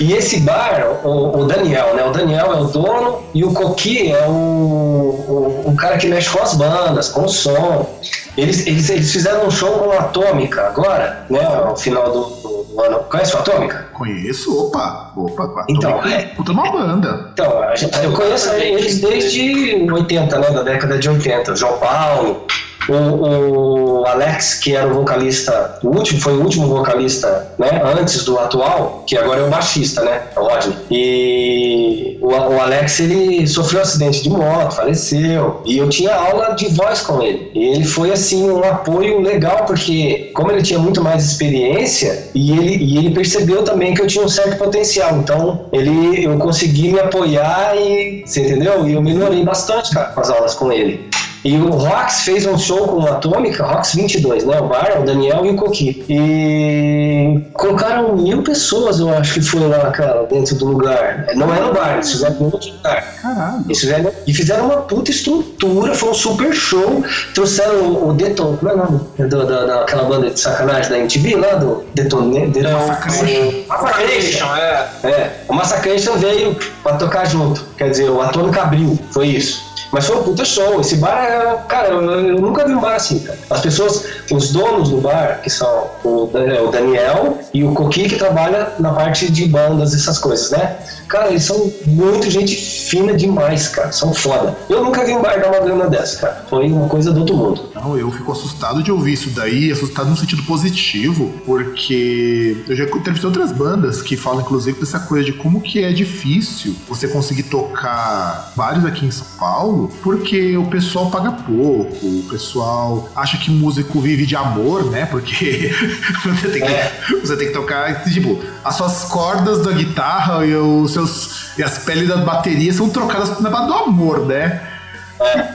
[0.00, 2.04] E esse bar, o, o Daniel, né?
[2.04, 6.30] O Daniel é o dono e o Coqui é o, o, o cara que mexe
[6.30, 7.88] com as bandas, com o som.
[8.36, 11.44] Eles, eles, eles fizeram um show com a Atômica agora, né?
[11.44, 13.00] Ao final do, do- ano.
[13.10, 13.86] Conhece o Atômica?
[13.92, 15.66] Conheço, opa, opa, opa.
[15.68, 16.22] Então, Tô- é.
[16.34, 17.28] Puta uma banda.
[17.34, 20.50] Então, a gente- eu conheço eles desde 80, né?
[20.50, 21.54] Da década de 80.
[21.54, 22.46] João Paulo,
[22.88, 27.80] o, o Alex, que era o vocalista, o último, foi o último vocalista, né?
[27.98, 30.22] Antes do atual, que agora é o baixista, né?
[30.36, 30.76] O Rodney.
[30.90, 35.60] E o, o Alex, ele sofreu um acidente de moto, faleceu.
[35.64, 37.50] E eu tinha aula de voz com ele.
[37.54, 42.52] E ele foi, assim, um apoio legal, porque como ele tinha muito mais experiência, e
[42.52, 45.18] ele, e ele percebeu também que eu tinha um certo potencial.
[45.18, 48.86] Então, ele, eu consegui me apoiar e, você entendeu?
[48.86, 51.11] E eu melhorei bastante, cara, com as aulas com ele.
[51.44, 54.60] E o Rox fez um show com a Atômica, Rox 22, né?
[54.60, 56.04] O Bar, o Daniel e o Coqui.
[56.08, 61.26] E colocaram mil pessoas, eu acho que foi lá, cara, dentro do lugar.
[61.34, 63.14] Não é no bar, eles fizeram em outro lugar.
[63.20, 63.64] Caralho.
[63.66, 67.04] Eles fizeram, e fizeram uma puta estrutura, foi um super show.
[67.34, 69.00] Trouxeram o, o Deton, como é o nome?
[69.18, 73.64] Do, da, daquela banda de sacanagem da MTV lá, do Detone, Deton, Massacration.
[73.68, 74.88] Massacration, é.
[75.04, 77.64] é, o Massacration veio pra tocar junto.
[77.76, 79.71] Quer dizer, o Atômica abriu, foi isso.
[79.92, 80.80] Mas foi um puta show.
[80.80, 81.56] Esse bar é.
[81.68, 83.26] Cara, eu, eu nunca vi um bar assim.
[83.50, 88.08] As pessoas, os donos do bar, que são o, Dan- o Daniel e o Coqui,
[88.08, 90.76] que trabalha na parte de bandas, essas coisas, né?
[91.12, 93.92] Cara, eles são muito gente fina demais, cara.
[93.92, 94.56] São foda.
[94.66, 96.46] Eu nunca vi um bar dar uma grana dessa, cara.
[96.48, 97.68] Foi uma coisa do outro mundo.
[97.74, 102.84] Não, eu fico assustado de ouvir isso daí, assustado no sentido positivo, porque eu já
[102.84, 107.42] entrevistei outras bandas que falam, inclusive, dessa coisa de como que é difícil você conseguir
[107.42, 113.50] tocar vários aqui em São Paulo, porque o pessoal paga pouco, o pessoal acha que
[113.50, 115.04] músico vive de amor, né?
[115.04, 115.70] Porque
[116.24, 121.01] você, tem que, você tem que tocar, tipo, as suas cordas da guitarra e os
[121.06, 124.68] seus e as peles da bateria são trocadas na base do amor, né?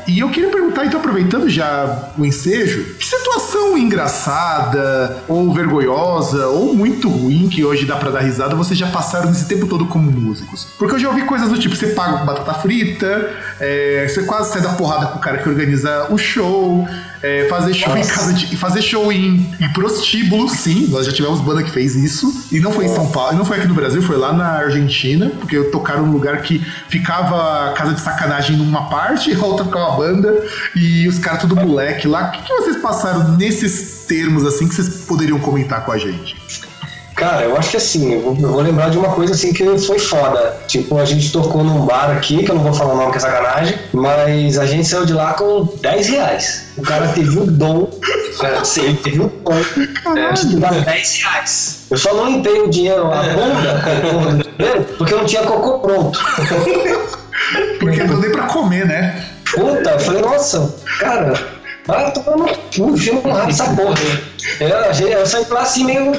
[0.08, 6.74] E eu queria perguntar, então, aproveitando já o ensejo, que situação engraçada, ou vergonhosa, ou
[6.74, 10.10] muito ruim, que hoje dá pra dar risada, vocês já passaram nesse tempo todo como
[10.10, 10.68] músicos?
[10.78, 13.30] Porque eu já ouvi coisas do tipo, você paga com batata frita,
[13.60, 16.88] é, você quase sai da porrada com o cara que organiza o show,
[17.22, 21.42] é, fazer show em casa de, fazer show em, em prostíbulo, sim, nós já tivemos
[21.42, 24.02] banda que fez isso, e não foi em São Paulo, não foi aqui no Brasil,
[24.02, 29.32] foi lá na Argentina, porque tocaram num lugar que ficava casa de sacanagem numa parte
[29.32, 30.44] e a outra ficava a banda,
[30.76, 32.28] e os caras tudo moleque lá.
[32.28, 36.36] O que, que vocês passaram nesses termos assim que vocês poderiam comentar com a gente?
[37.18, 39.66] Cara, eu acho que assim, eu vou, eu vou lembrar de uma coisa assim que
[39.80, 40.56] foi foda.
[40.68, 43.18] Tipo, a gente tocou num bar aqui, que eu não vou falar o nome que
[43.18, 46.68] é sacanagem, mas a gente saiu de lá com 10 reais.
[46.78, 47.90] O cara teve o dom,
[48.44, 51.86] é, sim, ele teve o dom é, de dar 10 reais.
[51.90, 53.82] Eu só não limpei o dinheiro, a bunda
[55.00, 56.20] porque eu não tinha cocô pronto.
[57.80, 59.26] Porque não dei pra comer, né?
[59.56, 61.34] Puta, eu falei, nossa, cara,
[61.88, 63.96] vai tomar no cu, enfia no rabo essa porra.
[64.60, 66.12] Eu, eu saí lá assim meio.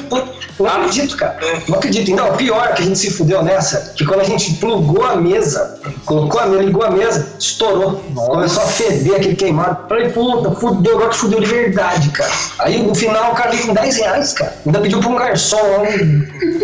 [0.59, 1.37] Não acredito, cara.
[1.67, 2.11] Não acredito.
[2.15, 5.79] Não, pior que a gente se fudeu nessa, que quando a gente plugou a mesa,
[6.05, 8.03] colocou a mesa, ligou a mesa, estourou.
[8.13, 9.87] Começou a feder aquele queimado.
[9.87, 12.31] Falei, puta, fudeu, agora que fudeu de verdade, cara.
[12.59, 14.53] Aí no final o cara veio com 10 reais, cara.
[14.65, 16.59] Ainda pediu pra um garçom lá um.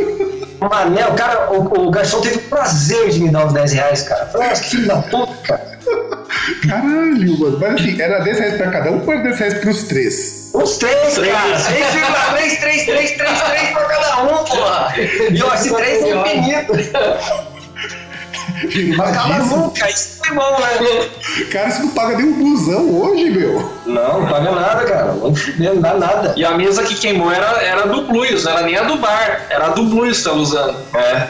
[0.60, 4.01] Mané, o cara, o, o garçom teve o prazer de me dar os 10 reais,
[4.04, 4.25] cara.
[4.28, 5.75] Falei, nossa, que filho da puta, cara.
[6.67, 7.58] Caralho, mano.
[7.60, 10.44] Mas assim, era 10 reais pra cada um ou era 10 reais pros três?
[10.53, 11.58] Os três, cara.
[11.58, 14.93] 6,3, 3, 3, 3, 3 pra cada um, porra.
[14.97, 16.73] E ó, esse 3 é infinito.
[18.95, 21.10] Não acaba nunca, isso é bom, né?
[21.51, 23.71] Cara, você não paga nem um busão hoje, meu.
[23.86, 25.13] Não, não paga nada, cara.
[25.13, 26.34] Não dá nada.
[26.38, 29.45] E a mesa que queimou era, era do Blues, não era nem a do bar,
[29.49, 30.77] era a do Blues que tava usando.
[30.93, 31.27] É.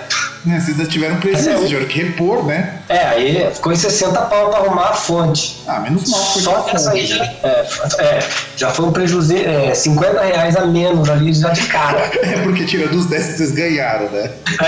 [0.48, 2.80] É, vocês ainda tiveram prejuízo, é tiveram que repor, né?
[2.88, 5.64] É, aí ficou em 60 pau pra arrumar a fonte.
[5.68, 6.20] Ah, menos mal.
[6.22, 7.02] Só que essa fonte.
[7.02, 7.68] aí já, é,
[8.00, 8.20] é,
[8.56, 12.12] já foi um prejuízo é, 50 reais a menos ali já de cara.
[12.22, 14.32] É porque tirando os 10 que vocês ganharam, né?
[14.62, 14.66] É.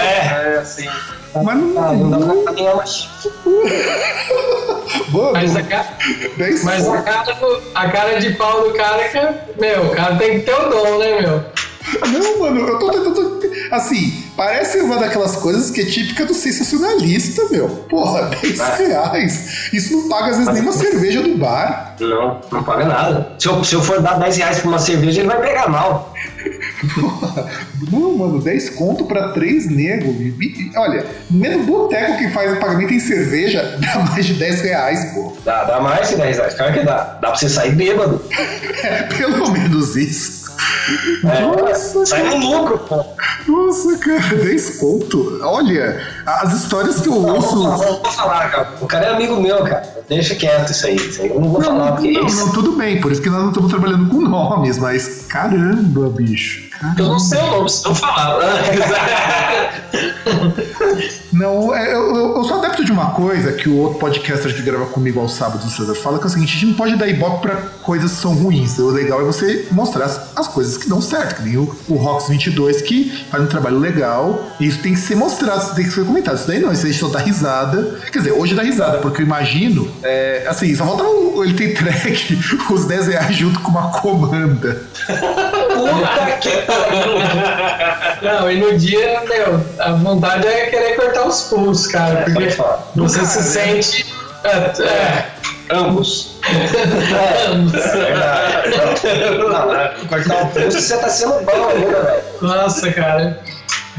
[0.55, 0.87] É, assim.
[1.35, 1.83] Mas não.
[1.83, 3.07] Ah, não dá pra caminhar mais.
[5.09, 5.85] Mano, Mas a, ca-
[6.37, 7.35] 10 mas a, cara
[7.75, 10.69] a cara de pau do cara é que, meu, o cara tem que ter o
[10.69, 11.43] dom, né, meu?
[12.11, 13.37] Não, mano, eu tô tentando.
[13.71, 17.67] Assim, parece uma daquelas coisas que é típica do sensacionalista, meu.
[17.89, 19.69] Porra, 10 reais.
[19.73, 21.95] Isso não paga, às vezes, nem uma cerveja do bar.
[21.99, 23.31] Não, não paga nada.
[23.39, 26.13] Se eu, se eu for dar 10 reais pra uma cerveja, ele vai pegar mal.
[26.95, 27.49] Porra,
[27.91, 30.15] não, mano, 10 conto pra três negros.
[30.19, 35.13] E- Olha, mesmo boteco que faz o pagamento em cerveja dá mais de 10 reais,
[35.13, 35.33] pô.
[35.43, 36.53] Dá, dá mais que 10 reais.
[36.53, 37.17] Claro que dá.
[37.21, 38.21] Dá pra você sair bêbado.
[38.83, 40.36] É pelo menos isso.
[41.23, 43.03] É, Nossa, sai no lucro, pô.
[43.47, 45.39] Nossa, cara, 10 conto.
[45.43, 47.55] Olha, as histórias que eu Não, ouço.
[47.55, 48.73] não, não vou falar, cara.
[48.81, 49.97] O cara é amigo meu, cara.
[50.07, 50.95] Deixa quieto isso aí.
[50.95, 52.45] Isso aí eu não vou Não, falar porque não, isso.
[52.45, 56.67] não, tudo bem, por isso que nós não estamos trabalhando com nomes, mas caramba, bicho.
[56.97, 58.37] Eu não sei o nome, se não falar.
[61.33, 64.85] Não, é, eu, eu- sou adepto de uma coisa que o outro podcaster que grava
[64.85, 67.07] comigo aos sábados, o César, fala que é o seguinte: a gente não pode dar
[67.07, 68.77] ibope pra coisas que são ruins.
[68.79, 71.95] O legal é você mostrar as, as coisas que dão certo, que nem o, o
[71.95, 74.41] Rox 22 que faz um trabalho legal.
[74.59, 76.35] E isso tem que ser mostrado, isso tem que ser comentado.
[76.37, 77.99] Isso daí não, isso a gente só dá risada.
[78.11, 81.71] Quer dizer, hoje dá risada, porque eu imagino, é, assim, só falta o- ele ter
[81.71, 82.39] entregue
[82.71, 84.81] os 10 reais junto com uma comanda.
[85.05, 87.17] Puta que pariu.
[88.21, 92.19] Não, e no dia, meu, a vontade é querer cortar os pulsos, cara.
[92.19, 92.91] É, Porque falar.
[92.95, 94.13] você se sente.
[94.43, 95.27] É, é,
[95.69, 96.37] Ambos.
[96.47, 98.57] É verdade.
[99.37, 102.23] Não, não, cortar o pulso, você tá sendo bom ainda, velho.
[102.41, 103.41] nossa, cara.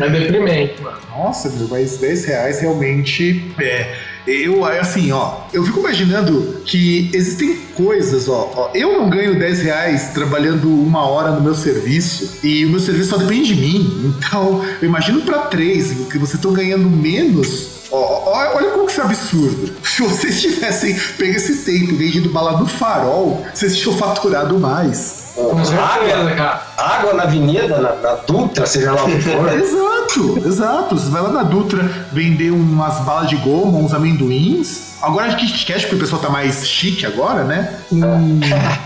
[0.00, 0.98] É deprimente, mano.
[1.10, 3.94] Nossa, meu, mas 10 reais realmente é.
[4.28, 9.60] Eu, assim, ó, eu fico imaginando que existem coisas, ó, ó, Eu não ganho 10
[9.62, 14.14] reais trabalhando uma hora no meu serviço e o meu serviço só depende de mim.
[14.28, 17.78] Então, eu imagino pra três, que vocês estão ganhando menos.
[17.90, 19.72] Ó, olha como que isso é absurdo.
[19.82, 25.27] Se vocês tivessem pego esse tempo vendido bala no farol, vocês tinham faturado mais.
[25.64, 26.62] Certeza, cara.
[26.76, 29.52] Água na avenida, na, na Dutra, seja lá o que for.
[29.54, 30.98] Exato, exato.
[30.98, 34.96] Você vai lá na Dutra vender umas balas de goma, uns amendoins.
[35.00, 37.78] Agora de Kit Kat, porque o pessoal tá mais chique agora, né?
[37.88, 38.40] Com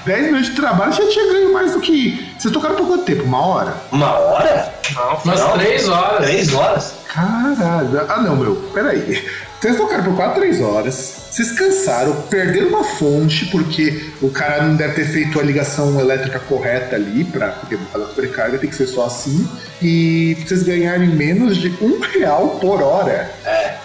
[0.05, 2.35] 10 minutos de trabalho já tinha ganho mais do que.
[2.39, 3.23] Vocês tocaram por quanto tempo?
[3.25, 3.75] Uma hora?
[3.91, 4.75] Uma hora?
[5.25, 5.53] Umas Não.
[5.53, 6.25] três horas.
[6.27, 6.95] Três horas?
[7.09, 8.01] Caralho.
[8.09, 8.57] Ah, não, meu.
[8.75, 9.25] Peraí.
[9.63, 11.15] Vocês tocaram por 4, 3 horas.
[11.31, 16.41] Vocês cansaram, perderam uma fonte, porque o cara não deve ter feito a ligação elétrica
[16.41, 19.49] correta ali, pra, porque a sobrecarga tem que ser só assim.
[19.81, 23.31] E vocês ganharem menos de um real por hora.
[23.47, 23.79] É,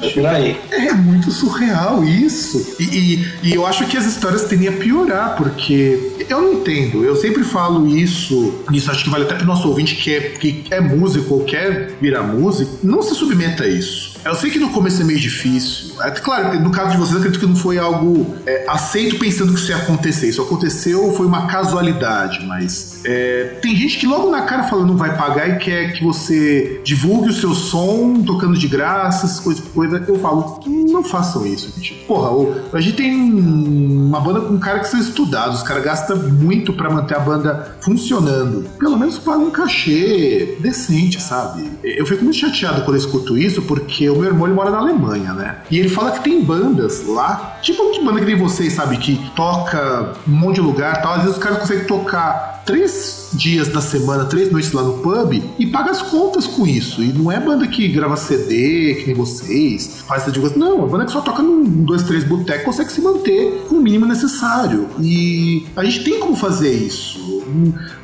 [0.00, 0.60] Gente, por aí.
[0.70, 2.76] É muito surreal isso.
[2.78, 7.04] E, e- e eu acho que as histórias tendem a piorar, porque eu não entendo.
[7.04, 10.64] Eu sempre falo isso, isso acho que vale até pro nosso ouvinte que é, que
[10.70, 12.78] é músico ou quer virar músico.
[12.84, 14.13] Não se submeta a isso.
[14.24, 15.94] Eu sei que no começo é meio difícil.
[16.02, 19.52] É, claro, no caso de vocês, eu acredito que não foi algo é, aceito pensando
[19.52, 20.28] que isso ia acontecer.
[20.28, 24.96] Isso aconteceu, foi uma casualidade, mas é, tem gente que logo na cara fala não
[24.96, 30.02] vai pagar e quer que você divulgue o seu som tocando de graça, coisas, coisa.
[30.08, 31.94] Eu falo, "Hum, não façam isso, gente.
[32.06, 32.30] Porra,
[32.72, 36.72] a gente tem um- uma banda com cara que são estudados, os caras gastam muito
[36.72, 38.64] pra manter a banda funcionando.
[38.78, 41.68] Pelo menos paga um cachê decente, sabe?
[41.82, 44.78] Eu fico muito chateado quando eu escuto isso, porque o meu irmão ele mora na
[44.78, 45.56] Alemanha, né?
[45.70, 48.96] E ele fala que tem bandas lá, tipo que banda que nem vocês, sabe?
[48.96, 51.14] Que toca um monte de lugar tal.
[51.14, 55.42] Às vezes os caras conseguem tocar três dias da semana, três noites lá no pub
[55.58, 57.02] e paga as contas com isso.
[57.02, 60.58] E não é banda que grava CD, que nem vocês, faz essa divulgação.
[60.58, 63.82] Não, é banda que só toca num dois, três botecos, consegue se manter com o
[63.82, 64.88] mínimo necessário.
[65.00, 67.42] E a gente tem como fazer isso.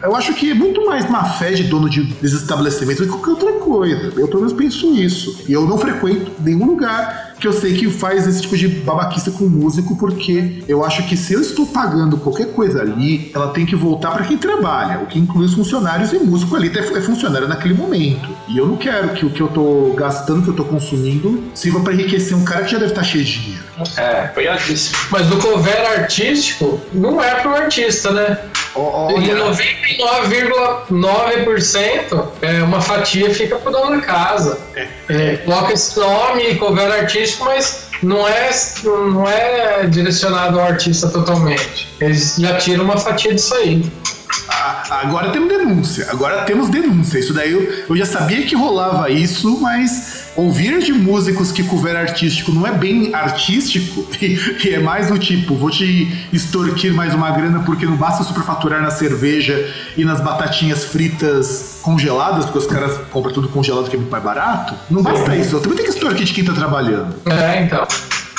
[0.03, 3.19] Eu acho que é muito mais má fé de dono de, desses estabelecimentos do que
[3.19, 4.13] qualquer outra coisa.
[4.17, 5.45] Eu pelo menos penso isso.
[5.49, 9.31] E eu não frequento nenhum lugar que eu sei que faz esse tipo de babaquice
[9.31, 13.49] com o músico, porque eu acho que se eu estou pagando qualquer coisa ali, ela
[13.49, 16.81] tem que voltar para quem trabalha, o que inclui os funcionários e músico ali é
[16.81, 18.29] é funcionário naquele momento.
[18.49, 21.81] E eu não quero que o que eu tô gastando, que eu tô consumindo, sirva
[21.81, 23.65] para enriquecer um cara que já deve estar cheio de dinheiro.
[23.97, 24.99] É, foi altíssimo.
[25.11, 28.39] Mas o cover artístico não é pro artista, né?
[28.75, 29.55] E Olha,
[30.89, 34.59] 99,9% é uma fatia fica pro dono da casa.
[35.09, 38.51] É, coloca esse nome, cover artístico, mas não é,
[38.85, 41.89] não é direcionado ao artista totalmente.
[42.01, 43.91] Eles já tiram uma fatia disso aí.
[44.91, 47.19] agora temos denúncia, agora temos denúncia.
[47.19, 51.97] Isso daí eu, eu já sabia que rolava isso, mas ouvir de músicos que cover
[51.97, 57.31] artístico não é bem artístico e, é mais do tipo, vou te extorquir mais uma
[57.31, 63.01] grana porque não basta superfaturar na cerveja e nas batatinhas fritas congeladas, porque os caras
[63.11, 64.75] compram tudo congelado que é muito mais barato.
[64.91, 67.15] Não basta isso, eu também tenho que extorquir de quem tá trabalhando.
[67.27, 67.87] É, então.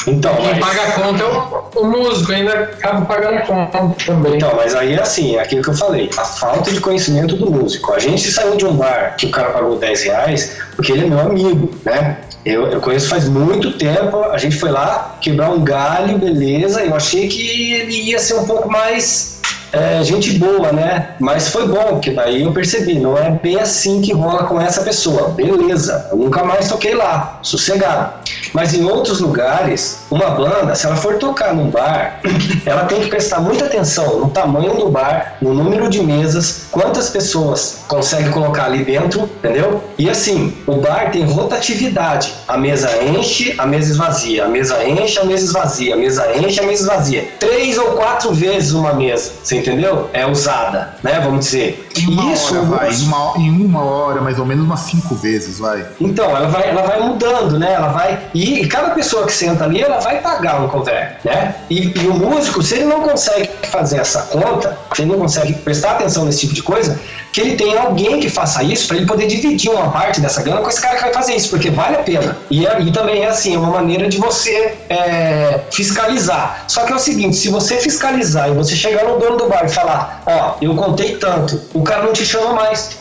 [0.08, 3.96] Então, Quem mas, paga a conta é o, o músico, ainda acaba pagando a conta
[4.06, 4.36] também.
[4.36, 7.52] então, mas aí é assim, é aquilo que eu falei, a falta de conhecimento do
[7.52, 7.94] músico.
[7.94, 11.08] A gente saiu de um bar que o cara pagou 10 reais porque ele é
[11.08, 12.18] meu amigo, né?
[12.44, 16.82] Eu, eu conheço faz muito tempo, a gente foi lá quebrar um galho, beleza.
[16.82, 19.31] Eu achei que ele ia ser um pouco mais
[19.72, 21.16] é, gente boa, né?
[21.20, 24.82] Mas foi bom, porque daí eu percebi, não é bem assim que rola com essa
[24.82, 25.30] pessoa.
[25.30, 28.14] Beleza, eu nunca mais toquei lá, sossegado.
[28.54, 32.20] Mas em outros lugares, uma banda, se ela for tocar num bar,
[32.66, 37.10] ela tem que prestar muita atenção no tamanho do bar, no número de mesas, quantas
[37.10, 39.82] pessoas consegue colocar ali dentro, entendeu?
[39.98, 42.34] E assim, o bar tem rotatividade.
[42.48, 44.46] A mesa enche, a mesa esvazia.
[44.46, 45.94] A mesa enche, a mesa esvazia.
[45.94, 47.28] A mesa enche, a mesa esvazia.
[47.40, 50.10] Três ou quatro vezes uma mesa, você entendeu?
[50.14, 51.20] É usada, né?
[51.24, 51.90] Vamos dizer.
[51.98, 52.92] Em uma Isso, hora, vai.
[52.92, 55.86] Em uma, em uma hora, mais ou menos umas cinco vezes, vai.
[56.00, 57.74] então, ela vai, ela vai mudando, né?
[57.74, 58.20] Ela vai.
[58.34, 61.56] E, e cada pessoa que senta ali, ela vai pagar um cover, né?
[61.70, 65.54] E, e o músico, se ele não consegue fazer essa conta, se ele não consegue
[65.54, 67.00] prestar atenção nesse tipo de coisa,
[67.32, 70.62] que ele tenha alguém que faça isso para ele poder dividir uma parte dessa grana
[70.62, 72.38] com esse cara que vai fazer isso, porque vale a pena.
[72.50, 76.66] E, é- e também é assim, é uma maneira de você é, fiscalizar.
[76.68, 79.64] Só que é o seguinte, se você fiscalizar e você chegar no dono do bar
[79.66, 82.98] e falar, ó, eu contei tanto, o cara não te chama mais.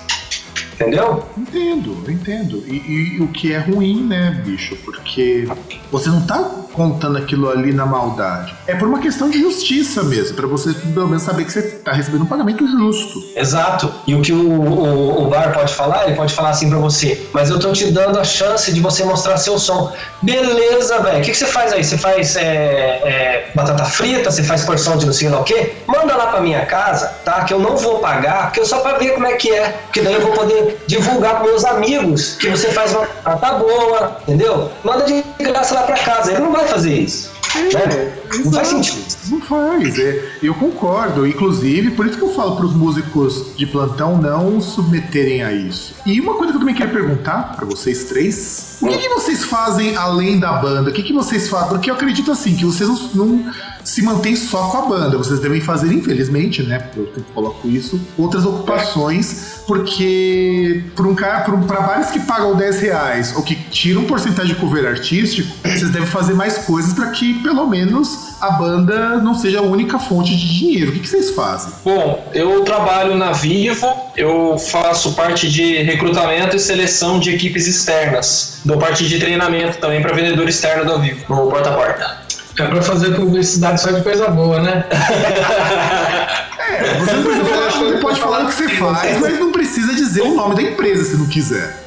[0.80, 1.22] Entendeu?
[1.36, 2.64] Entendo, entendo.
[2.66, 4.76] E, e o que é ruim, né, bicho?
[4.76, 5.46] Porque
[5.92, 6.38] você não tá
[6.72, 8.54] contando aquilo ali na maldade.
[8.66, 11.92] É por uma questão de justiça mesmo, pra você pelo menos saber que você tá
[11.92, 13.22] recebendo um pagamento justo.
[13.36, 13.92] Exato.
[14.06, 17.28] E o que o, o, o bar pode falar, ele pode falar assim pra você,
[17.32, 19.92] mas eu tô te dando a chance de você mostrar seu som.
[20.22, 21.18] Beleza, velho.
[21.18, 21.84] O que, que você faz aí?
[21.84, 25.72] Você faz é, é, batata frita, você faz porção de não sei lá o quê?
[25.86, 27.44] Manda lá pra minha casa, tá?
[27.44, 29.68] Que eu não vou pagar, porque eu só pra ver como é que é.
[29.86, 34.18] Porque daí eu vou poder divulgar pros meus amigos que você faz uma batata boa,
[34.22, 34.70] entendeu?
[34.84, 36.32] Manda de graça lá pra casa.
[36.32, 37.30] Ele não vai fazer isso.
[37.54, 38.12] Né?
[38.44, 39.00] Não faz sentido.
[39.28, 41.26] Não faz, é, eu concordo.
[41.26, 45.94] Inclusive, por isso que eu falo pros músicos de plantão não submeterem a isso.
[46.06, 49.44] E uma coisa que eu também queria perguntar pra vocês três: o que, que vocês
[49.44, 50.90] fazem além da banda?
[50.90, 51.70] O que, que vocês fazem?
[51.70, 53.52] Porque eu acredito assim, que vocês não, não
[53.90, 55.18] se mantêm só com a banda.
[55.18, 56.88] Vocês devem fazer, infelizmente, né?
[56.96, 62.54] Eu sempre coloco isso, outras ocupações, porque por um cara, um, pra bares que pagam
[62.54, 67.10] 10 reais ou que tiram porcentagem de cover artístico, vocês devem fazer mais coisas pra
[67.10, 70.90] que pelo menos a banda não seja a única fonte de dinheiro.
[70.90, 71.72] O que, que vocês fazem?
[71.84, 78.60] Bom, eu trabalho na Vivo, eu faço parte de recrutamento e seleção de equipes externas.
[78.64, 82.19] Dou parte de treinamento também para vendedor externo da Vivo, no porta a porta.
[82.60, 84.84] É pra fazer publicidade só de coisa boa, né?
[86.70, 89.92] É, você não precisa falar, você pode falar o que você faz, mas não precisa
[89.92, 91.82] dizer o nome da empresa se não quiser.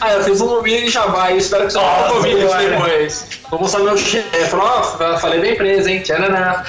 [0.00, 2.68] Ah, eu fiz um mini jabá e espero que você não senhora.
[2.68, 3.26] depois.
[3.50, 4.54] Vou mostrar meu chefe.
[4.54, 4.82] Ó,
[5.18, 6.00] falei da empresa, hein?
[6.00, 6.64] Tchananá.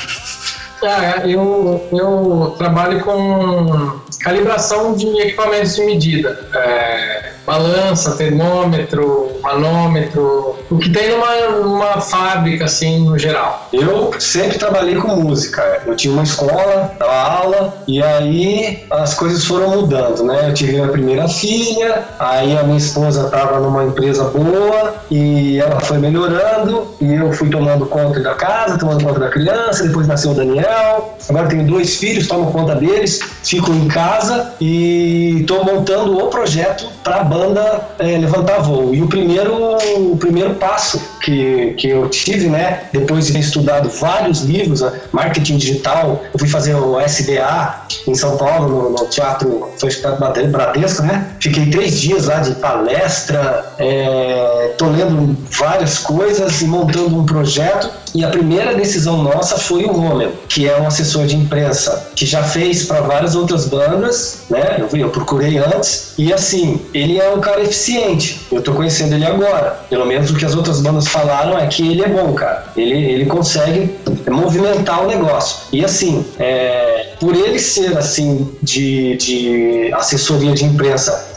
[0.83, 6.47] Ah, eu, eu trabalho com calibração de equipamentos de medida.
[6.53, 13.67] É, balança, termômetro, manômetro, o que tem numa, numa fábrica, assim, no geral?
[13.71, 15.81] Eu sempre trabalhei com música.
[15.85, 20.49] Eu tinha uma escola, dava aula, e aí as coisas foram mudando, né?
[20.49, 25.79] Eu tive minha primeira filha, aí a minha esposa estava numa empresa boa e ela
[25.79, 30.31] foi melhorando, e eu fui tomando conta da casa, tomando conta da criança, depois nasceu
[30.31, 31.15] o Daniel.
[31.29, 36.87] Agora tenho dois filhos, tomo conta deles, fico em casa e estou montando o projeto
[37.03, 38.93] para a banda é, levantar voo.
[38.93, 43.89] E o primeiro, o primeiro passo que, que eu tive, né, depois de ter estudado
[43.89, 49.09] vários livros, né, marketing digital, eu fui fazer o SBA em São Paulo, no, no
[49.09, 51.27] Teatro foi Teatro Bradesco, né?
[51.39, 57.89] Fiquei três dias lá de palestra, é, tô lendo várias coisas e montando um projeto.
[58.15, 62.25] E a primeira decisão nossa foi o Romeu, que é um assessor de imprensa que
[62.25, 64.77] já fez para várias outras bandas, né?
[64.79, 66.13] Eu, eu procurei antes.
[66.17, 68.47] E assim, ele é um cara eficiente.
[68.51, 69.81] Eu tô conhecendo ele agora.
[69.89, 72.65] Pelo menos o que as outras bandas falaram é que ele é bom, cara.
[72.75, 73.95] Ele, ele consegue
[74.29, 75.67] movimentar o negócio.
[75.71, 81.35] E assim, é, por ele ser assim de, de assessoria de imprensa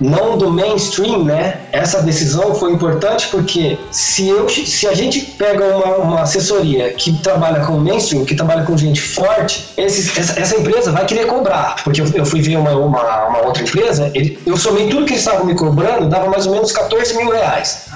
[0.00, 1.60] não do mainstream, né?
[1.72, 7.12] Essa decisão foi importante porque se, eu, se a gente pega uma, uma assessoria que
[7.18, 11.76] trabalha com mainstream, que trabalha com gente forte, essa, essa, empresa vai querer cobrar.
[11.84, 15.12] Porque eu, eu fui ver uma, uma, uma outra empresa, ele, eu somei tudo que
[15.12, 17.86] eles estavam me cobrando, dava mais ou menos 14 mil reais.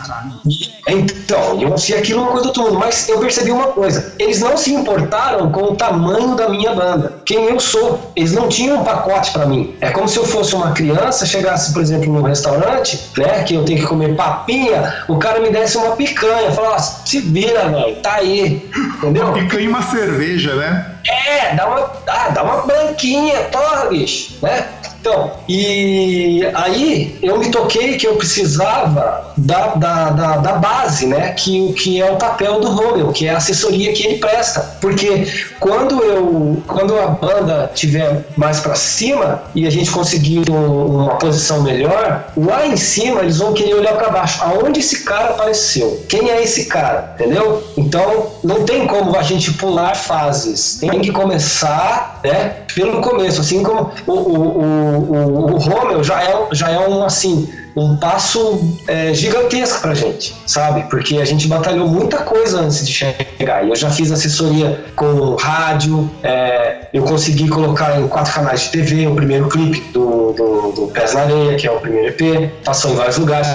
[0.88, 4.57] Então, eu sei aquilo uma coisa do mundo, mas eu percebi uma coisa: eles não
[4.57, 7.98] se importaram com o tamanho da minha banda, quem eu sou.
[8.16, 9.74] Eles não tinham um pacote para mim.
[9.80, 13.64] É como se eu fosse uma criança, chegasse, por exemplo, num restaurante, né, que eu
[13.64, 18.14] tenho que comer papinha, o cara me desse uma picanha, falasse: se vira, velho, tá
[18.14, 18.70] aí.
[18.97, 19.26] Entendeu?
[19.26, 20.86] Uma picanha e uma cerveja, né?
[21.09, 24.66] É, dá uma, ah, dá uma branquinha, porra, bicho, né?
[25.01, 31.32] Então, e aí eu me toquei que eu precisava da, da, da, da, base, né?
[31.32, 34.61] Que, que é o papel do Romeu, que é a assessoria que ele presta.
[34.78, 35.26] Porque
[35.59, 41.62] quando eu quando a banda tiver mais para cima e a gente conseguir uma posição
[41.62, 44.42] melhor, lá em cima eles vão querer olhar para baixo.
[44.42, 46.05] Aonde esse cara apareceu?
[46.09, 47.14] Quem é esse cara?
[47.14, 47.64] Entendeu?
[47.74, 50.78] Então não tem como a gente pular fases.
[50.78, 52.57] Tem que começar, né?
[52.74, 57.49] Pelo começo, assim como o, o, o o, o já é, já é um assim
[57.76, 60.82] um passo é, gigantesco pra gente, sabe?
[60.88, 63.66] Porque a gente batalhou muita coisa antes de chegar.
[63.66, 69.07] Eu já fiz assessoria com rádio, é, eu consegui colocar em quatro canais de TV
[69.07, 72.93] o primeiro clipe do, do, do Pés na Areia, que é o primeiro EP, passou
[72.93, 73.49] em vários lugares.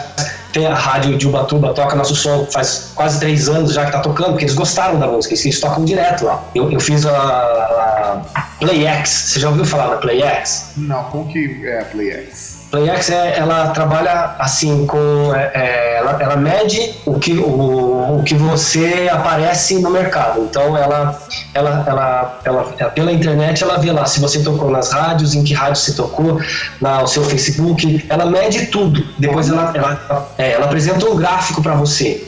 [0.53, 3.99] Tem a rádio de Ubatuba, toca nosso som faz quase três anos já que tá
[3.99, 6.41] tocando, porque eles gostaram da música, eles tocam direto lá.
[6.55, 8.21] Eu, eu fiz a, a
[8.59, 10.71] PlayX, você já ouviu falar da PlayX?
[10.77, 12.65] Não, como que é a PlayX?
[12.71, 18.23] PlayX é, ela trabalha assim com é, é, ela, ela, mede o que o, o
[18.23, 20.41] que você aparece no mercado.
[20.41, 21.19] Então ela,
[21.53, 25.53] ela, ela, ela pela internet ela vê lá se você tocou nas rádios, em que
[25.53, 26.39] rádio você tocou,
[26.81, 29.05] na, no seu Facebook, ela mede tudo.
[29.17, 32.25] Depois ela, ela, é, ela apresenta um gráfico para você.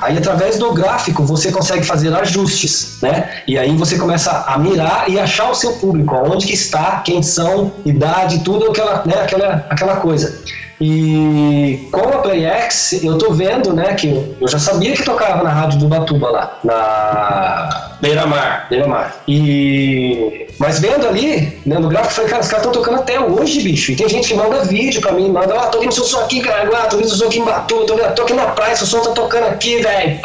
[0.00, 3.42] Aí, através do gráfico, você consegue fazer ajustes, né?
[3.46, 7.22] E aí você começa a mirar e achar o seu público, onde que está, quem
[7.22, 10.38] são, idade, tudo aquela, né, aquela, aquela coisa.
[10.80, 15.50] E com a PlayX, eu tô vendo, né, que eu já sabia que tocava na
[15.50, 19.22] rádio do Batuba lá, na Beira Mar, Beira Mar.
[19.28, 23.18] E mas vendo ali, né, no gráfico, eu falei, cara, os caras estão tocando até
[23.18, 23.92] hoje, bicho.
[23.92, 26.40] E tem gente que manda vídeo pra mim, manda, oh, tô ouvindo seu som aqui,
[26.40, 29.00] cara, tô ouvindo seu som aqui em Batu, tô, tô aqui na praia, seu som
[29.00, 30.20] tá tocando aqui, velho.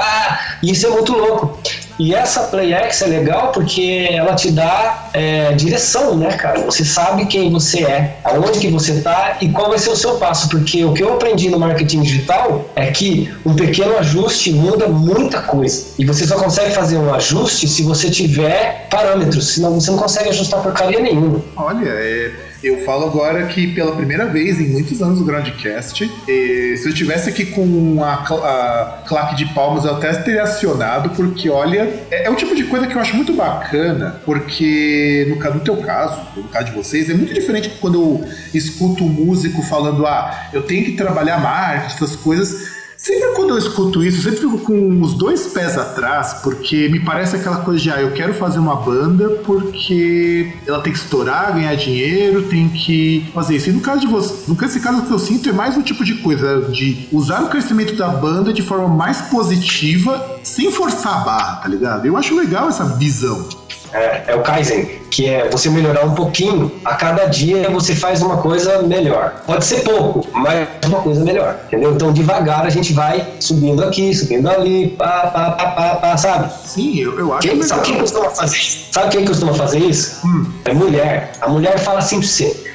[0.61, 1.57] E isso é muito louco.
[1.97, 6.61] E essa PlayX é legal porque ela te dá é, direção, né, cara?
[6.61, 10.15] Você sabe quem você é, aonde que você tá e qual vai ser o seu
[10.15, 10.49] passo.
[10.49, 15.41] Porque o que eu aprendi no marketing digital é que um pequeno ajuste muda muita
[15.41, 15.85] coisa.
[15.97, 20.29] E você só consegue fazer um ajuste se você tiver parâmetros, senão você não consegue
[20.29, 21.41] ajustar porcaria nenhuma.
[21.55, 22.31] Olha, é
[22.67, 27.29] eu falo agora que pela primeira vez em muitos anos do Groundcast, se eu estivesse
[27.29, 32.29] aqui com a, a claque de palmas, eu até teria acionado, porque olha, é, é
[32.29, 36.43] um tipo de coisa que eu acho muito bacana, porque no, no teu caso, no
[36.45, 40.85] caso de vocês, é muito diferente quando eu escuto um músico falando, ah, eu tenho
[40.85, 42.74] que trabalhar marketing, essas coisas
[43.05, 46.99] Sempre quando eu escuto isso, eu sempre fico com os dois pés atrás, porque me
[46.99, 51.53] parece aquela coisa de, ah, eu quero fazer uma banda porque ela tem que estourar,
[51.53, 53.69] ganhar dinheiro, tem que fazer isso.
[53.69, 56.03] E no caso de você, no caso, caso que eu sinto é mais um tipo
[56.03, 61.23] de coisa, de usar o crescimento da banda de forma mais positiva, sem forçar a
[61.23, 62.07] barra, tá ligado?
[62.07, 63.47] Eu acho legal essa visão.
[63.95, 66.71] É, é o Kaizen, que é você melhorar um pouquinho.
[66.83, 69.41] A cada dia você faz uma coisa melhor.
[69.45, 71.93] Pode ser pouco, mas uma coisa melhor, entendeu?
[71.93, 76.51] Então devagar a gente vai subindo aqui, subindo ali, pá, pá, pá, pá, pá sabe?
[76.65, 77.67] Sim, eu, eu acho Quem, legal.
[77.69, 78.87] sabe quem costuma fazer isso?
[78.91, 80.27] Sabe quem costuma fazer isso?
[80.27, 80.51] Hum.
[80.65, 81.31] É mulher.
[81.41, 82.74] A mulher fala assim pra você.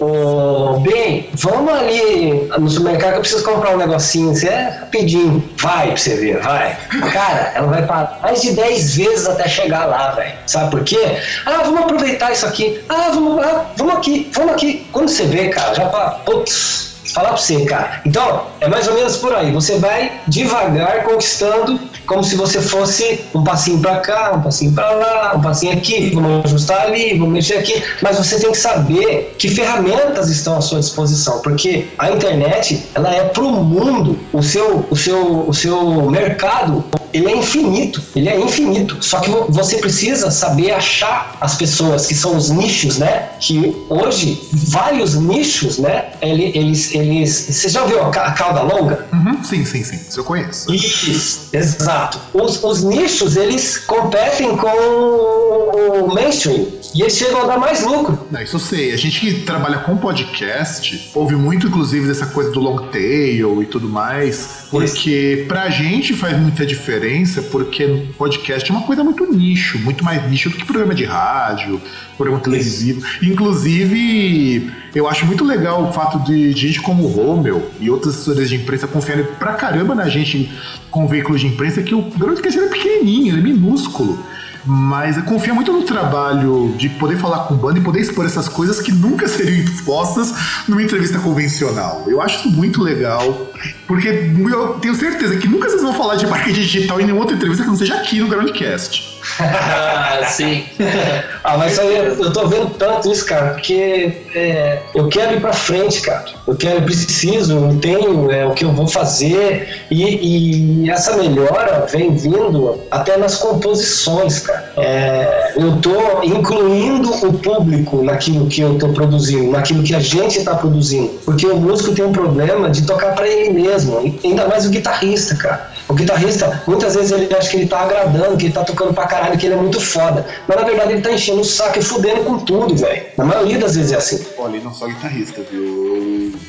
[0.00, 4.34] Ô, bem, vamos ali no supermercado que eu preciso comprar um negocinho.
[4.34, 5.42] Você é rapidinho.
[5.56, 6.76] Vai pra você ver, vai.
[7.12, 10.34] Cara, ela vai parar mais de 10 vezes até chegar lá, velho.
[10.46, 11.18] Sabe por quê?
[11.46, 12.82] Ah, vamos aproveitar isso aqui.
[12.88, 14.86] Ah, vamos, ah, vamos aqui, vamos aqui.
[14.92, 18.00] Quando você vê, cara, já fala, putz, falar pra você, cara.
[18.06, 19.50] Então, é mais ou menos por aí.
[19.52, 24.90] Você vai devagar conquistando, como se você fosse um passinho pra cá, um passinho pra
[24.90, 27.82] lá, um passinho aqui, vamos ajustar ali, vamos mexer aqui.
[28.02, 33.14] Mas você tem que saber que ferramentas estão à sua disposição, porque a internet, ela
[33.14, 34.18] é pro mundo.
[34.32, 38.02] O seu, o seu, o seu mercado, ele é infinito.
[38.14, 38.98] Ele é infinito.
[39.00, 43.28] Só que vo- você precisa saber achar as pessoas que são os nichos, né?
[43.40, 46.06] Que hoje vários nichos, né?
[46.20, 47.46] Ele- Eles, eles.
[47.50, 49.06] Você já viu a a cauda longa?
[49.12, 50.00] Uhum, sim, sim, sim.
[50.08, 50.72] Isso eu conheço.
[50.72, 52.20] Isso, exato.
[52.32, 56.66] Os, os nichos, eles competem com o mainstream.
[56.94, 58.26] E eles chegam a dar mais lucro.
[58.30, 58.92] Não, isso eu sei.
[58.92, 63.66] A gente que trabalha com podcast ouve muito, inclusive, dessa coisa do long tail e
[63.66, 69.76] tudo mais, porque pra gente faz muita diferença, porque podcast é uma coisa muito nicho,
[69.80, 71.80] muito mais nicho do que programa de rádio,
[72.16, 73.04] programa televisivo.
[73.20, 78.48] Inclusive, eu acho muito legal o fato de gente como o Rommel e outras assessorias
[78.48, 80.48] de imprensa confiarem pra caramba na gente
[80.92, 84.24] com veículos de imprensa, que o broadcast ele é pequenininho, ele é minúsculo.
[84.66, 88.48] Mas eu confio muito no trabalho de poder falar com banda e poder expor essas
[88.48, 90.34] coisas que nunca seriam expostas
[90.66, 92.04] numa entrevista convencional.
[92.06, 93.48] Eu acho isso muito legal,
[93.86, 97.36] porque eu tenho certeza que nunca vocês vão falar de marketing digital em nenhuma outra
[97.36, 99.13] entrevista que não seja aqui no Groundcast.
[99.40, 100.64] Ah, sim.
[101.46, 105.52] Ah, mas eu eu tô vendo tanto isso, cara, porque é, eu quero ir pra
[105.52, 106.24] frente, cara.
[106.46, 111.18] Eu quero, eu preciso, eu tenho é, o que eu vou fazer e, e essa
[111.18, 114.72] melhora vem vindo até nas composições, cara.
[114.78, 120.42] É, eu tô incluindo o público naquilo que eu tô produzindo, naquilo que a gente
[120.44, 124.64] tá produzindo, porque o músico tem um problema de tocar pra ele mesmo, ainda mais
[124.64, 125.70] o guitarrista, cara.
[125.88, 129.06] O guitarrista, muitas vezes ele acha que ele tá agradando, que ele tá tocando pra
[129.06, 130.26] caralho, que ele é muito foda.
[130.48, 133.06] Mas na verdade ele tá enchendo o saco e fudendo com tudo, velho.
[133.18, 134.26] Na maioria das vezes é assim.
[134.38, 135.93] Olha, não só guitarrista, viu?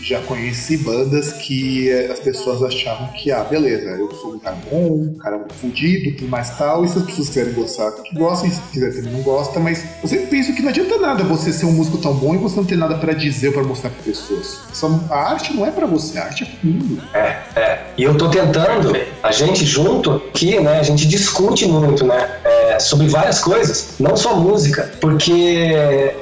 [0.05, 4.55] Já conheci bandas que eh, as pessoas achavam que, ah, beleza, eu sou um cara
[4.69, 8.51] bom, um cara fudido, tudo mais tal, e se as pessoas quiserem gostar, que gostem,
[8.51, 11.65] se quiser também não gosta, mas eu sempre penso que não adianta nada você ser
[11.65, 14.03] um músico tão bom e você não ter nada pra dizer ou pra mostrar pra
[14.03, 14.59] pessoas.
[14.71, 17.01] Só, a arte não é pra você, a arte é pro mundo.
[17.11, 17.81] É, é.
[17.97, 22.77] E eu tô tentando, a gente junto aqui, né, a gente discute muito, né, é,
[22.77, 25.73] sobre várias coisas, não só música, porque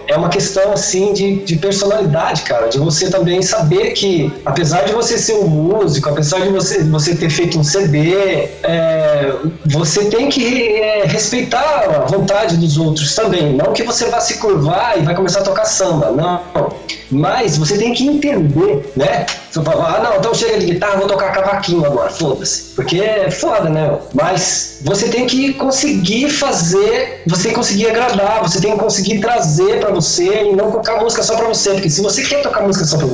[0.07, 4.93] é uma questão, assim, de, de personalidade, cara, de você também saber que, apesar de
[4.93, 8.13] você ser um músico, apesar de você, você ter feito um CD,
[8.63, 9.33] é,
[9.65, 14.37] você tem que é, respeitar a vontade dos outros também, não que você vá se
[14.37, 16.73] curvar e vai começar a tocar samba, não.
[17.11, 19.25] Mas você tem que entender, né?
[19.53, 22.73] Você fala, ah, não, então chega de guitarra, vou tocar cavaquinho agora, foda-se.
[22.75, 23.99] Porque é foda, né?
[24.11, 29.19] Mas você tem que conseguir fazer, você tem que conseguir agradar, você tem que conseguir
[29.19, 31.69] trazer pra você e não colocar música só pra você.
[31.73, 33.05] Porque se você quer tocar música só pra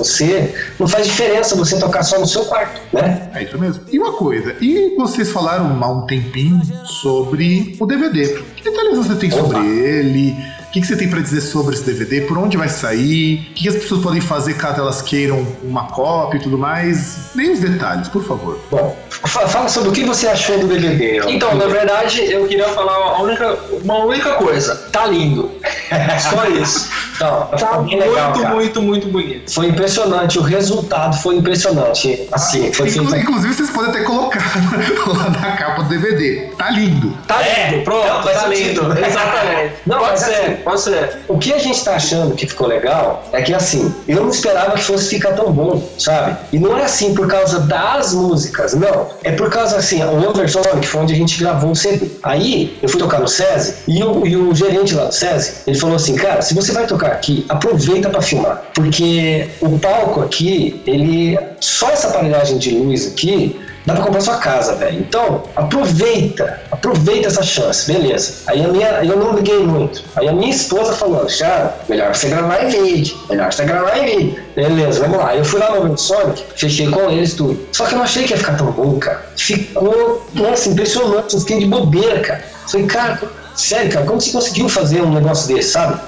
[0.51, 3.29] você, não faz diferença você tocar só no seu quarto, né?
[3.33, 3.83] É isso mesmo.
[3.91, 6.59] E uma coisa, e vocês falaram há um tempinho
[7.01, 8.27] sobre o DVD.
[8.55, 9.65] Que detalhes você tem sobre Opa.
[9.65, 10.35] ele?
[10.67, 12.21] O que, que você tem pra dizer sobre esse DVD?
[12.27, 13.39] Por onde vai sair?
[13.51, 17.31] O que, que as pessoas podem fazer caso elas queiram uma cópia e tudo mais?
[17.33, 18.59] Dê os detalhes, por favor.
[18.69, 21.21] Bom, fa- fala sobre o que você achou do DVD.
[21.27, 24.75] Então, na verdade, eu queria falar a única, uma única coisa.
[24.91, 25.49] Tá lindo.
[26.29, 26.89] Só isso.
[27.19, 29.51] Não, Tá bem legal, muito, muito, muito bonito.
[29.53, 32.27] Foi impressionante, o resultado foi impressionante.
[32.31, 33.23] Assim, foi Inclu- feito.
[33.23, 34.39] Inclusive, vocês podem até colocar
[35.07, 36.49] lá na capa do DVD.
[36.57, 37.17] Tá lindo.
[37.27, 38.81] Tá lindo, pronto, não, tá sentido.
[38.93, 39.05] lindo.
[39.05, 39.73] Exatamente.
[39.85, 41.17] Não, pode mas ser, assim, pode ser.
[41.27, 44.71] O que a gente tá achando que ficou legal é que assim, eu não esperava
[44.73, 46.37] que fosse ficar tão bom, sabe?
[46.53, 49.07] E não é assim por causa das músicas, não.
[49.23, 52.07] É por causa assim, o Oversonic foi onde a gente gravou o CD.
[52.23, 55.78] Aí eu fui tocar no SESI e o, e o gerente lá do SESI, ele
[55.79, 58.63] falou assim, cara, se você vai tocar aqui, aproveita pra filmar.
[58.73, 61.37] Porque o palco aqui, ele.
[61.59, 64.99] Só essa aparelhagem de luz aqui dá pra comprar sua casa, velho.
[64.99, 68.33] Então, aproveita, aproveita essa chance, beleza.
[68.47, 70.03] Aí a minha, eu não liguei muito.
[70.15, 74.05] Aí a minha esposa falou, Chara, melhor você gravar em vídeo, melhor você gravar em
[74.05, 74.43] vídeo.
[74.55, 75.35] Beleza, vamos lá.
[75.35, 77.59] Eu fui lá no Sonic, fechei com eles tudo.
[77.71, 79.25] Só que eu não achei que ia ficar tão bom, cara.
[79.35, 81.33] Ficou, nossa, impressionante.
[81.33, 82.43] Eu fiquei de bobeira, cara.
[82.67, 83.19] Falei, cara,
[83.59, 85.99] sério, cara, como você conseguiu fazer um negócio desse, sabe?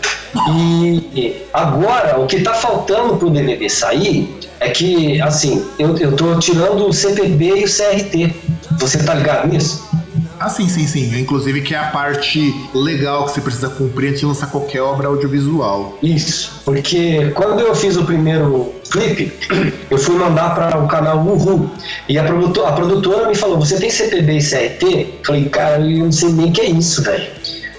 [0.50, 6.40] E agora, o que tá faltando pro DVD sair é que, assim, eu, eu tô
[6.40, 8.36] tirando o CPB e o CRT.
[8.80, 9.90] Você tá ligado nisso?
[10.44, 11.20] Ah, sim, sim, sim.
[11.20, 15.08] Inclusive que é a parte legal que você precisa cumprir antes de lançar qualquer obra
[15.08, 16.00] audiovisual.
[16.02, 19.32] Isso, porque quando eu fiz o primeiro clipe,
[19.88, 21.70] eu fui mandar para o canal Uhu
[22.10, 25.20] e a, produtora, a produtora me falou: Você tem CPB e CRT?
[25.24, 27.28] Falei, cara, eu não sei nem o que é isso, velho.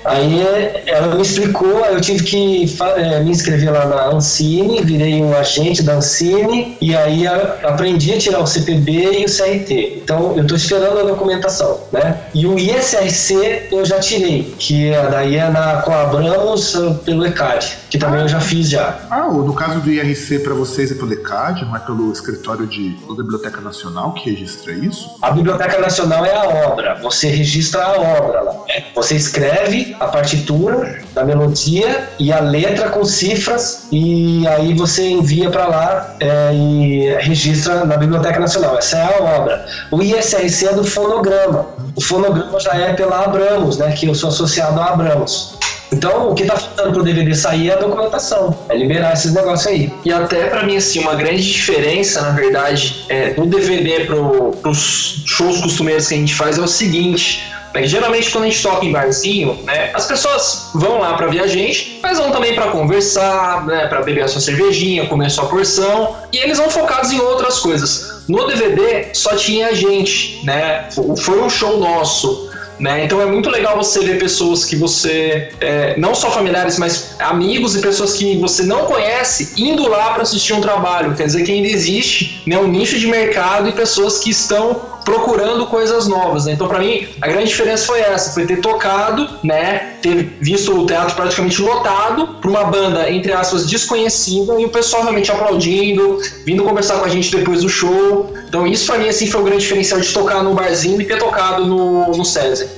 [0.04, 0.42] Aí
[0.86, 5.36] ela me explicou, aí eu tive que é, me inscrever lá na Ancine, virei um
[5.36, 10.02] agente da Ancine e aí aprendi a tirar o CPB e o CRT.
[10.02, 12.18] Então eu estou esperando a documentação, né?
[12.34, 17.24] E o ISRC eu já tirei, que é, daí é na, com a Abramos pelo
[17.24, 18.24] ECAD, que também ah.
[18.24, 18.98] eu já fiz já.
[19.10, 22.90] Ah, no caso do IRC para vocês é pelo ECAD, não é pelo escritório de,
[23.08, 25.16] da Biblioteca Nacional que registra isso?
[25.22, 28.52] A Biblioteca Nacional é a obra, você registra a obra lá.
[28.68, 28.84] Né?
[28.94, 35.50] Você escreve a partitura da melodia e a letra com cifras e aí você envia
[35.50, 38.78] para lá é, e registra na Biblioteca Nacional.
[38.78, 39.66] Essa é a obra.
[39.90, 41.66] O ISRC é do fonograma.
[41.94, 43.92] O fonograma já é pela Abramos, né?
[43.92, 45.58] Que eu sou associado a Abramos.
[45.92, 49.66] Então, o que tá faltando pro DVD sair é a documentação, é liberar esses negócios
[49.66, 49.92] aí.
[50.06, 55.22] E até para mim, assim, uma grande diferença, na verdade, é, do DVD pro, pros
[55.26, 57.42] shows costumeiros que a gente faz é o seguinte:
[57.84, 61.46] Geralmente, quando a gente toca em barzinho, né, as pessoas vão lá para ver a
[61.46, 65.46] gente, mas vão também para conversar, né, para beber a sua cervejinha, comer a sua
[65.46, 68.22] porção, e eles vão focados em outras coisas.
[68.28, 70.88] No DVD só tinha a gente, né?
[71.18, 72.50] Foi um show nosso.
[72.78, 73.04] Né?
[73.04, 77.76] Então é muito legal você ver pessoas que você, é, não só familiares, mas amigos
[77.76, 81.14] e pessoas que você não conhece indo lá para assistir um trabalho.
[81.14, 85.66] Quer dizer que ainda existe né, um nicho de mercado e pessoas que estão procurando
[85.66, 86.46] coisas novas.
[86.46, 86.52] Né?
[86.52, 90.86] Então, para mim, a grande diferença foi essa: foi ter tocado, né, ter visto o
[90.86, 96.64] teatro praticamente lotado para uma banda entre aspas desconhecida e o pessoal realmente aplaudindo, vindo
[96.64, 98.32] conversar com a gente depois do show.
[98.48, 101.18] Então, isso para mim assim foi o grande diferencial de tocar no barzinho e ter
[101.18, 102.68] tocado no, no César.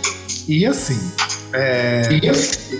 [0.46, 0.98] E assim,
[1.52, 2.02] é,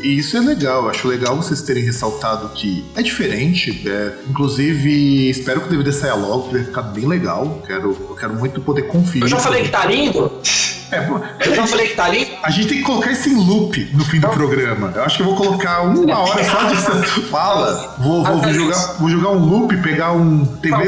[0.03, 3.89] isso é legal, acho legal vocês terem ressaltado que é diferente.
[3.89, 7.62] É, inclusive, espero que o DVD saia logo, porque vai ficar bem legal.
[7.65, 9.23] Quero, eu quero muito poder conferir.
[9.23, 10.31] Eu já falei que tá lindo?
[10.91, 12.30] É, eu já falei que tá lindo?
[12.43, 14.93] A gente tem que colocar isso em loop no fim do programa.
[14.95, 17.97] Eu acho que eu vou colocar uma hora só de fala.
[17.99, 20.45] Vou, vou, vou, jogar, vou jogar um loop, pegar um.
[20.45, 20.78] Pegar,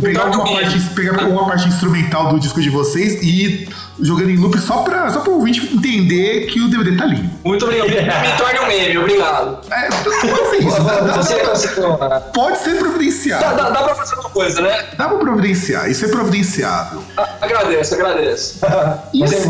[0.00, 3.68] pegar, uma parte, pegar uma parte instrumental do disco de vocês e
[4.00, 7.30] jogando em loop só pra, só pra o ouvinte entender que o DVD tá lindo.
[7.44, 7.88] Muito obrigado.
[8.20, 9.58] Me torne um meme, obrigado.
[9.70, 12.32] É, pode ser isso.
[12.32, 13.42] pode ser providenciado.
[13.42, 14.84] Dá, dá, dá pra fazer uma coisa, né?
[14.96, 17.02] Dá pra providenciar, isso é providenciável.
[17.16, 18.60] Ah, agradeço, agradeço.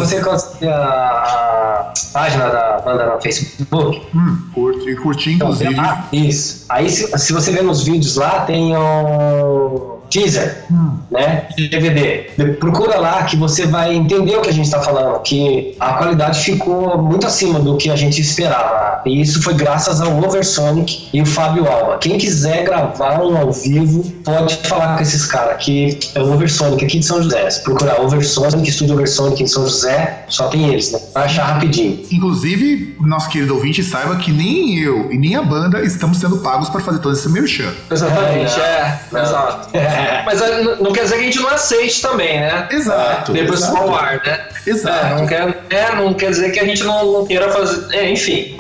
[0.07, 4.07] Você consegue a, a, página da banda no Facebook?
[4.15, 5.73] Hum, curti, curti inclusive.
[5.73, 6.65] Então, ah, isso.
[6.69, 10.99] Aí se, se você ver nos vídeos lá, tem um teaser, hum.
[11.11, 11.49] né?
[11.57, 12.55] DVD.
[12.59, 16.41] Procura lá que você vai entender o que a gente está falando, que a qualidade
[16.41, 19.03] ficou muito acima do que a gente esperava.
[19.05, 21.99] E isso foi graças ao Oversonic e o Fábio Alba.
[21.99, 26.85] Quem quiser gravar um ao vivo, pode falar com esses caras, que é o Oversonic
[26.85, 27.49] aqui de São José.
[27.51, 30.99] Se procurar Oversonic, Estúdio Oversonic em São José, só tem eles, né?
[31.15, 32.01] Vai achar rapidinho.
[32.11, 36.69] Inclusive, nosso querido ouvinte saiba que nem eu e nem a banda estamos sendo pagos
[36.69, 37.73] para fazer todo esse merchan.
[37.91, 38.99] Exatamente, é.
[39.13, 39.23] é.
[39.23, 39.77] Exato.
[39.77, 39.96] É.
[40.25, 42.69] Mas é, não quer dizer que a gente não aceite também, né?
[42.71, 43.33] Exato.
[43.33, 43.77] Depois exato.
[43.77, 44.41] ao ar, né?
[44.67, 45.07] Exato.
[45.07, 47.95] É, não, quer, é, não quer dizer que a gente não, não queira fazer.
[47.95, 48.57] É, enfim.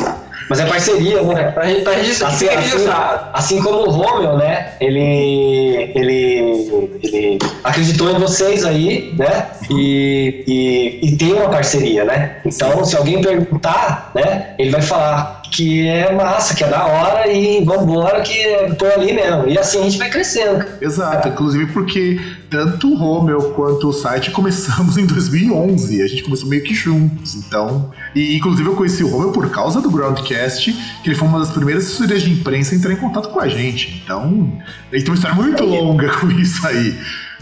[0.48, 1.50] Mas é parceria, né?
[1.50, 2.86] Pra, pra registrar, assim, assim,
[3.32, 4.74] assim, como o Romeu, né?
[4.80, 9.46] Ele, ele, ele acreditou em vocês aí, né?
[9.68, 12.36] E, e, e tem uma parceria, né?
[12.44, 14.54] Então, se alguém perguntar, né?
[14.56, 19.12] Ele vai falar que é massa, que é da hora e vambora que tô ali
[19.12, 19.48] mesmo.
[19.48, 20.64] E assim a gente vai crescendo.
[20.80, 22.20] Exato, inclusive porque
[22.50, 26.02] tanto o Romeu quanto o site começamos em 2011.
[26.02, 27.90] A gente começou meio que juntos, então...
[28.14, 30.72] E inclusive eu conheci o Romeu por causa do Groundcast,
[31.02, 33.48] que ele foi uma das primeiras assessorias de imprensa a entrar em contato com a
[33.48, 34.00] gente.
[34.04, 34.52] Então,
[34.90, 36.96] ele tem uma história muito longa com isso aí.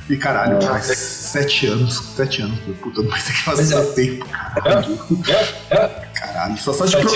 [0.09, 3.82] E caralho, faz sete anos, sete anos, puta, não vai ser que faz é.
[3.92, 4.98] tempo, caralho.
[5.28, 5.88] É, é, é.
[6.14, 7.11] Caralho, só, só, de, pro,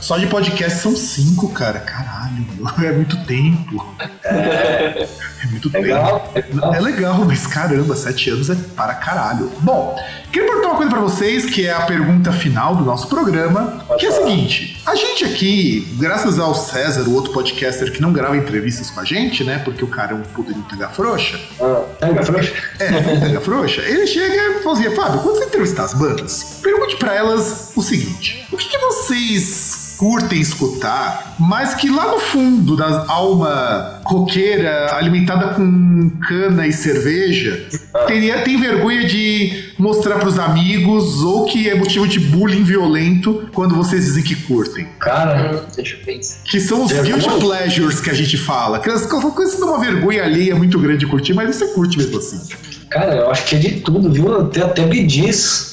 [0.00, 2.20] só de podcast são cinco, cara, caralho.
[2.30, 3.94] caralho, meu, é muito tempo.
[4.24, 5.08] É,
[5.50, 6.54] muito Legal, tempo.
[6.54, 6.74] legal.
[6.74, 9.50] É legal, mas caramba, sete anos é para caralho.
[9.60, 9.96] Bom,
[10.30, 14.06] queria perguntar uma coisa pra vocês, que é a pergunta final do nosso programa, que
[14.06, 18.36] é a seguinte: a gente aqui, graças ao César, o outro podcaster que não grava
[18.36, 19.60] entrevistas com a gente, né?
[19.64, 21.38] Porque o cara é um puta de um pega frouxa.
[21.60, 22.52] Ah, pega, frouxa.
[22.78, 23.82] É, um pega frouxa.
[23.82, 27.82] Ele chega e fala assim: Fábio, quando você entrevistar as bandas, pergunte pra elas o
[27.82, 34.94] seguinte: o que, que vocês curtem escutar, mas que lá no fundo da alma roqueira,
[34.94, 37.66] alimentada com cana e cerveja,
[38.06, 43.74] teria, tem vergonha de mostrar pros amigos ou que é motivo de bullying violento quando
[43.74, 44.88] vocês dizem que curtem?
[44.98, 46.44] Cara, Deixa eu pensar.
[46.44, 48.78] Que são os guilty pleasures que a gente fala.
[48.78, 52.16] Que as coisas dão uma vergonha alheia muito grande de curtir, mas você curte mesmo
[52.16, 52.40] assim.
[52.88, 54.40] cara, eu acho que é de tudo, viu?
[54.40, 55.69] Até, até bidiz.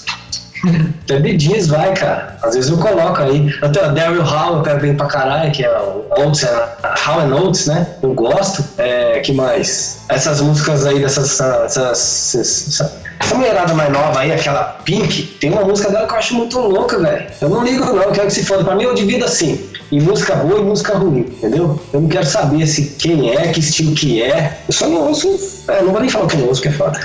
[1.03, 2.37] Até bidiz vai, cara.
[2.41, 3.49] Às vezes eu coloco aí.
[3.61, 6.67] Até o Daryl Hall eu quero bem pra caralho, que é o Oates, é,
[7.03, 7.87] Hall and Oates, né?
[8.01, 8.63] Eu gosto.
[8.77, 9.99] É, que mais?
[10.09, 11.39] Essas músicas aí dessas.
[11.39, 16.18] Essas, essas, essa mulherada mais nova aí, aquela Pink, tem uma música dela que eu
[16.18, 17.26] acho muito louca, velho.
[17.41, 18.63] Eu não ligo, não, eu quero que se foda.
[18.63, 19.70] Pra mim eu divido assim.
[19.91, 21.82] E música boa e música ruim, entendeu?
[21.93, 24.59] Eu não quero saber se quem é, que estilo que é.
[24.68, 25.63] Eu só não ouço.
[25.68, 26.99] É, não vou nem falar o que eu ouço, que é foda.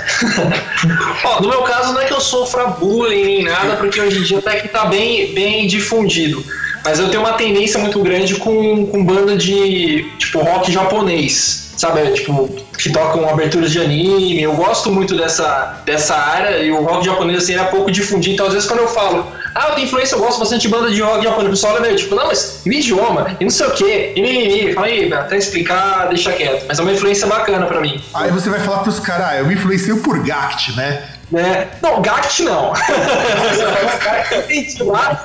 [1.23, 4.23] Ó, no meu caso não é que eu sofra bullying nem nada, porque hoje em
[4.23, 6.43] dia até que tá bem, bem difundido.
[6.83, 11.62] Mas eu tenho uma tendência muito grande com, com banda de tipo rock japonês.
[11.75, 12.47] Sabe, tipo,
[12.77, 14.41] que tocam aberturas de anime.
[14.41, 18.33] Eu gosto muito dessa, dessa área e o rock japonês assim é pouco difundido.
[18.33, 20.91] Então, às vezes, quando eu falo, ah, eu tenho influência, eu gosto bastante de banda
[20.91, 23.35] de rock japonês, o pessoal olha meio tipo, não, mas e idioma?
[23.39, 24.73] E não sei o quê, e mimimi.
[24.73, 26.65] Fala aí, até explicar, deixa quieto.
[26.67, 28.01] Mas é uma influência bacana pra mim.
[28.13, 31.03] Aí você vai falar pros caras, ah, eu me influencio por Gact, né?
[31.31, 31.69] Né?
[31.81, 32.73] Não, Gact não.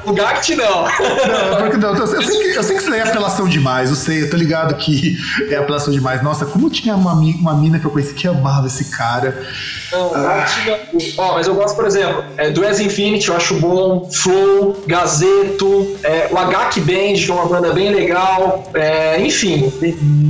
[0.07, 0.85] o Gact não.
[0.85, 3.97] Não, porque não, eu, sei que, eu sei que isso aí é apelação demais, eu
[3.97, 5.19] sei, eu tô ligado que
[5.51, 6.23] é apelação demais.
[6.23, 9.47] Nossa, como tinha uma, uma mina que eu conheci que amava esse cara.
[9.93, 10.79] Não, Gact não.
[11.25, 14.09] Ó, mas eu gosto, por exemplo, é, do As Infinity, eu acho bom.
[14.11, 18.71] Flow, Gazeto, é, o HQ Band, que é uma banda bem legal.
[18.75, 19.73] é, enfim,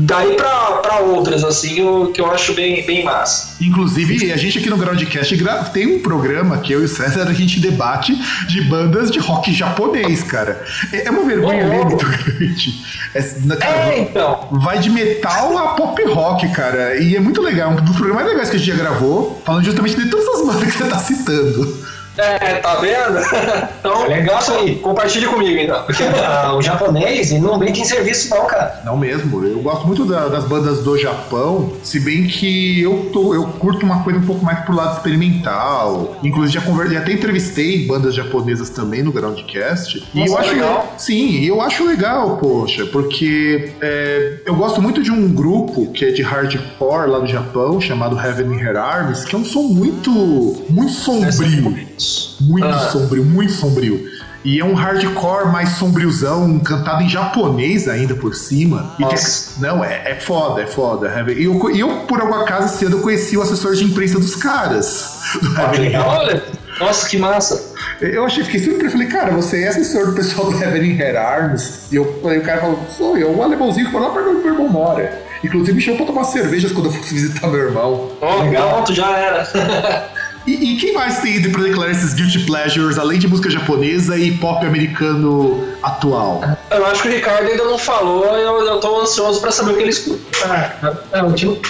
[0.07, 3.57] daí pra, pra outras, assim, eu, que eu acho bem, bem massa.
[3.61, 7.33] Inclusive, a gente aqui no Groundcast tem um programa que eu e o César a
[7.33, 8.15] gente debate
[8.47, 10.65] de bandas de rock japonês, cara.
[10.93, 11.87] É é uma vergonha louco.
[11.87, 12.83] muito grande.
[13.15, 14.49] É, cara, É, então.
[14.53, 16.97] Vai de metal a pop rock, cara.
[16.97, 17.73] E é muito legal.
[17.73, 20.47] Um dos programas mais legais que a gente já gravou, falando justamente de todas as
[20.47, 21.89] bandas que você tá citando.
[22.19, 23.19] É, tá vendo?
[23.79, 24.75] Então, Legal isso aí.
[24.77, 25.83] compartilhe comigo, então.
[25.85, 28.81] Porque ah, o japonês ele não brinca em serviço, não, cara.
[28.85, 33.35] Não mesmo, eu gosto muito da- das bandas do Japão, se bem que eu, tô,
[33.35, 36.17] eu curto uma coisa um pouco mais pro lado experimental.
[36.23, 40.03] Inclusive, já, conver, já até entrevistei bandas japonesas também no Groundcast.
[40.13, 40.95] E Nossa, eu acho legal.
[40.99, 46.05] Sim, e eu acho legal, poxa, porque é, eu gosto muito de um grupo que
[46.05, 49.63] é de hardcore lá do Japão, chamado Heaven in Her Arms, que é um som
[49.63, 50.11] muito,
[50.69, 51.88] muito sombrio.
[52.41, 52.91] Muito Ah.
[52.91, 54.19] sombrio, muito sombrio.
[54.45, 58.95] E é um hardcore mais sombriozão, cantado em japonês ainda por cima.
[58.97, 59.09] Tem-
[59.59, 61.13] não, é, é foda, é foda.
[61.37, 65.19] E eu, eu, por alguma casa, cedo eu conheci o assessor de imprensa dos caras.
[65.43, 66.43] Do Her Olha,
[66.79, 67.75] nossa, que massa.
[68.01, 71.17] eu achei, fiquei super eu falei, cara, você é assessor do pessoal do Heaven Her
[71.17, 71.89] Arms?
[71.91, 74.47] E eu, aí o cara falou, sou eu, o alemãozinho que foi lá pra meu
[74.47, 75.21] irmão mora.
[75.45, 78.09] Inclusive me chamou pra tomar cervejas quando eu fosse visitar meu irmão.
[78.21, 78.71] Ó, Legal.
[78.71, 79.45] pronto, já era.
[80.49, 84.33] E, e quem mais tem pra declarar esses guilty pleasures, além de música japonesa e
[84.39, 86.41] pop americano atual?
[86.71, 89.77] Eu acho que o Ricardo ainda não falou, eu, eu tô ansioso pra saber o
[89.77, 90.25] que ele escuta.
[91.13, 91.61] É, o que,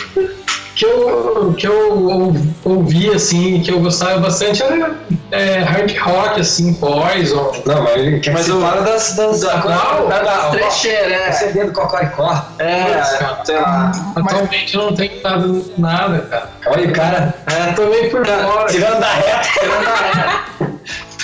[0.78, 4.92] que eu, que eu ou- ouvi, assim, que eu gostava bastante era
[5.32, 7.50] é, hard rock, assim, Poison.
[7.66, 9.16] Não, mas Mas você eu- fala das...
[9.16, 11.32] das Da, não, da, da é.
[11.32, 12.44] CD do Cocoricó.
[12.60, 13.02] É,
[13.44, 13.90] sei lá.
[14.14, 16.50] Atualmente não tem nada, nada, cara.
[16.66, 18.66] Olha o cara É, tô meio por fora.
[18.70, 20.68] tirando da reta.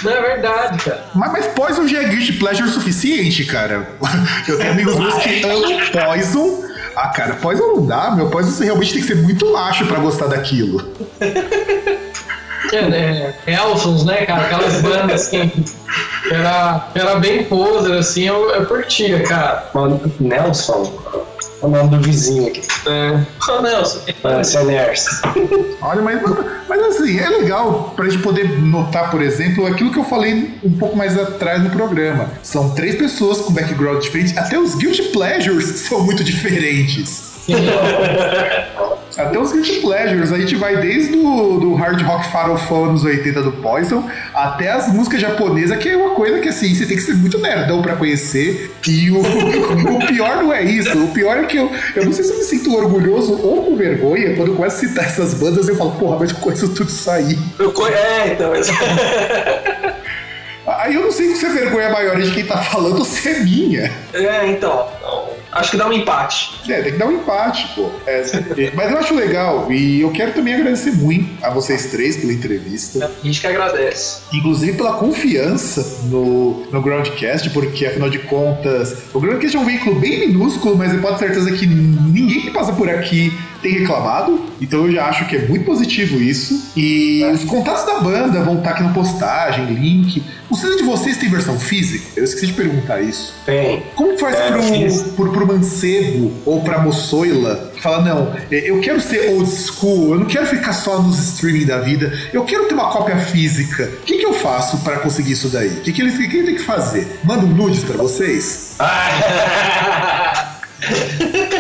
[0.03, 1.05] Não é verdade, cara.
[1.15, 3.89] Mas, mas Poison já é guilty pleasure suficiente, cara.
[4.49, 6.74] Eu tenho amigos meus que amam Poison.
[6.97, 8.31] Ah, cara, Poison não dá, meu.
[8.31, 10.93] Poison você realmente tem que ser muito macho pra gostar daquilo.
[12.73, 14.43] É, é, Elsons, né, cara?
[14.43, 19.69] Aquelas bandas assim, que era, era bem poser, assim, eu, eu curtia, cara.
[19.75, 20.93] Mano, Nelson.
[21.65, 22.61] O nome do vizinho aqui.
[22.87, 23.51] É.
[23.51, 24.01] Ô, Nelson.
[24.23, 25.07] Parece Ners.
[25.81, 26.21] Olha, mas,
[26.69, 30.73] mas assim, é legal pra gente poder notar, por exemplo, aquilo que eu falei um
[30.77, 32.29] pouco mais atrás no programa.
[32.43, 37.34] São três pessoas com background diferente, até os guilty pleasures são muito diferentes.
[39.17, 43.43] Até os Guilty Pleasures, a gente vai desde o do hard rock farofão anos 80
[43.43, 47.03] do Poison até as músicas japonesas, que é uma coisa que assim, você tem que
[47.05, 48.75] ser muito nerdão pra conhecer.
[48.89, 49.21] E o,
[49.95, 50.99] o pior não é isso.
[51.05, 53.77] O pior é que eu, eu não sei se eu me sinto orgulhoso ou com
[53.77, 56.89] vergonha quando eu começo a citar essas bandas eu falo, porra, mas eu conheço tudo
[56.89, 57.39] isso aí.
[57.59, 58.53] Eu co- É, então.
[60.67, 63.41] Aí eu não sei se é vergonha maior de quem tá falando ou se é
[63.41, 63.93] minha.
[64.15, 64.89] É, então.
[65.55, 66.61] Acho que dá um empate.
[66.69, 67.91] É, tem que dar um empate, pô.
[68.07, 68.25] É,
[68.75, 73.07] mas eu acho legal e eu quero também agradecer muito a vocês três pela entrevista.
[73.07, 74.23] A gente que agradece.
[74.33, 80.01] Inclusive pela confiança no, no Groundcast, porque afinal de contas, o Groundcast é um veículo
[80.01, 83.33] bem minúsculo, mas eu posso ter certeza que ninguém que passa por aqui
[83.65, 86.71] tem reclamado, então eu já acho que é muito positivo isso.
[86.77, 90.23] E os contatos da banda vão estar aqui na postagem, link.
[90.51, 92.05] O CD de vocês tem versão física?
[92.15, 93.35] Eu esqueci de perguntar isso.
[93.47, 93.83] Tem.
[93.95, 94.63] Como faz É, pro,
[95.17, 100.13] pro, pro mancebo ou pra moçoila que fala, não, é, eu quero ser old school,
[100.13, 103.91] eu não quero ficar só nos streaming da vida, eu quero ter uma cópia física.
[104.03, 105.69] O que, que eu faço pra conseguir isso daí?
[105.69, 107.19] O que, que, ele, o que ele tem que fazer?
[107.25, 108.77] Manda um nudes pra vocês?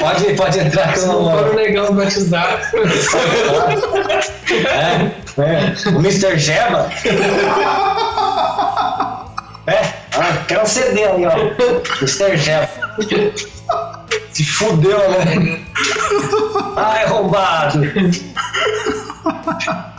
[0.05, 2.63] Pode, pode entrar que eu Se não for o negão batizado.
[4.53, 5.89] É, é.
[5.89, 6.39] O Mr.
[6.39, 6.91] Gema?
[9.67, 9.81] É,
[10.13, 11.33] ah, quero um CD ali, ó.
[12.03, 12.37] Mr.
[12.37, 12.69] Gema.
[14.31, 15.65] Se fudeu, né?
[16.77, 17.81] Ai, arrombado.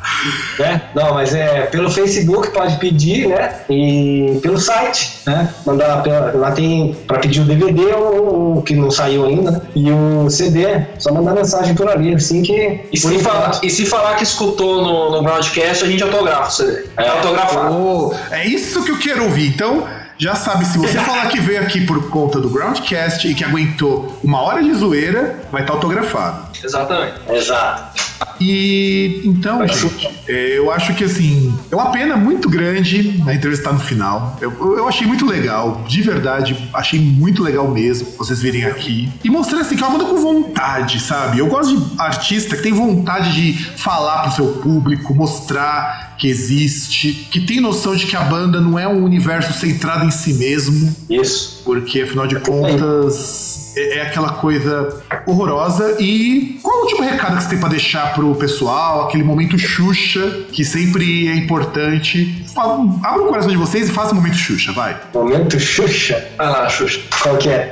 [0.59, 3.53] É, não, mas é pelo Facebook pode pedir, né?
[3.69, 5.49] E pelo site, né?
[5.65, 9.61] Mandar pela- lá tem para pedir o DVD ou o que não saiu ainda, né?
[9.75, 13.85] E o CD, só mandar mensagem por ali, assim que E se, falar, e se
[13.85, 16.85] falar que escutou no, no broadcast, a gente autografa o CD.
[16.97, 17.75] É, autografado.
[17.75, 19.49] Oh, é isso que eu quero ouvir.
[19.49, 19.83] Então,
[20.17, 24.17] já sabe, se você falar que veio aqui por conta do Groundcast e que aguentou
[24.23, 26.44] uma hora de zoeira, vai estar autografado.
[26.63, 27.19] Exatamente.
[27.29, 28.05] Exato.
[28.39, 33.71] E então, gente, é, eu acho que assim, é uma pena muito grande a entrevista
[33.71, 34.37] no final.
[34.41, 39.29] Eu, eu achei muito legal, de verdade, achei muito legal mesmo vocês virem aqui e
[39.29, 41.39] mostrar assim que é uma banda com vontade, sabe?
[41.39, 47.27] Eu gosto de artista que tem vontade de falar pro seu público, mostrar que existe,
[47.31, 50.95] que tem noção de que a banda não é um universo centrado em si mesmo,
[51.09, 51.54] Isso.
[51.65, 55.97] Porque afinal de contas é, é aquela coisa horrorosa.
[55.99, 59.05] E qual é o último recado que você tem pra deixar pro pessoal?
[59.05, 62.45] Aquele momento Xuxa, que sempre é importante.
[62.53, 64.95] Fala- Abra o coração de vocês e faça o momento Xuxa, vai.
[65.13, 66.25] Momento Xuxa.
[66.37, 67.01] Vai lá, Xuxa.
[67.21, 67.69] Qual que é?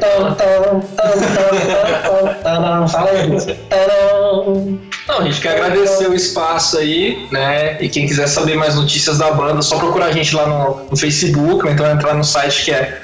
[2.90, 3.30] Fala aí.
[5.08, 7.82] Não, a gente quer agradecer o espaço aí, né?
[7.82, 10.86] E quem quiser saber mais notícias da banda, é só procurar a gente lá no,
[10.90, 13.02] no Facebook, ou então entrar no site que é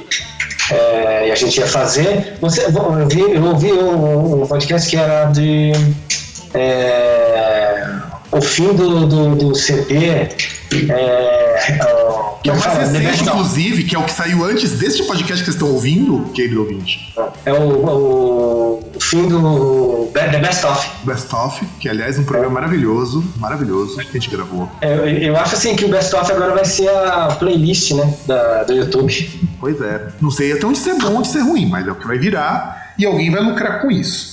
[0.71, 2.37] é, a gente ia fazer.
[2.41, 5.71] Você, eu, vi, eu ouvi um, um podcast que era de
[6.53, 7.85] é,
[8.31, 10.29] o fim do, do, do CD.
[10.91, 15.03] É, ó, Que é o mais recente, inclusive, que é o que saiu antes deste
[15.03, 17.13] podcast que vocês estão ouvindo, querido ouvinte.
[17.45, 20.89] É o, o, o fim do The Best Of.
[21.03, 24.69] Best Of, que aliás é um programa maravilhoso, maravilhoso, que a gente gravou.
[24.81, 28.13] É, Eu, eu acho assim que o Best Of agora vai ser a playlist, né?
[28.25, 29.41] Da, do YouTube.
[29.59, 30.07] Pois é.
[30.21, 32.93] Não sei até onde ser bom, onde ser ruim, mas é o que vai virar
[32.97, 34.32] e alguém vai lucrar com isso.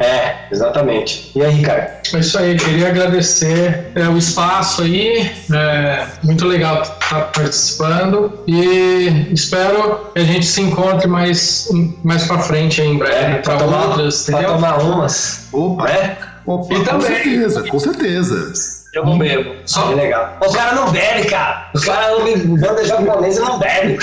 [0.00, 1.30] É, exatamente.
[1.34, 2.00] E aí, cara?
[2.12, 9.28] É isso aí, queria agradecer é, o espaço aí, é, muito legal estar participando e
[9.32, 11.68] espero que a gente se encontre mais,
[12.04, 14.54] mais pra frente aí em breve, pra pra tomar, outras, pra entendeu?
[14.54, 15.48] tomar umas.
[15.52, 15.84] Opa!
[15.84, 16.16] Né?
[16.44, 18.75] Opa, E com também- certeza, com certeza.
[18.96, 19.54] Eu não bebo.
[19.66, 20.38] Só legal.
[20.40, 21.68] O cara não bebe, cara.
[21.74, 23.98] Os caras não banda japonesa não bebe.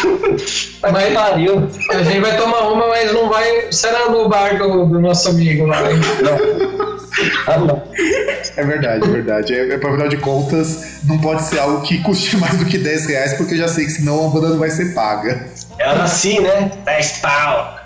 [0.83, 1.67] Mas pariu.
[1.89, 3.71] A gente vai tomar uma, mas não vai.
[3.71, 5.81] Será no bar do, do nosso amigo lá.
[5.91, 5.99] hein?
[7.47, 7.83] Ah, não.
[8.55, 9.53] É verdade, é verdade.
[9.55, 13.07] É, é, afinal de contas, não pode ser algo que custe mais do que 10
[13.07, 15.47] reais, porque eu já sei que senão a banda não vai ser paga.
[15.79, 16.71] Era assim, né?
[16.85, 17.79] 10 pau.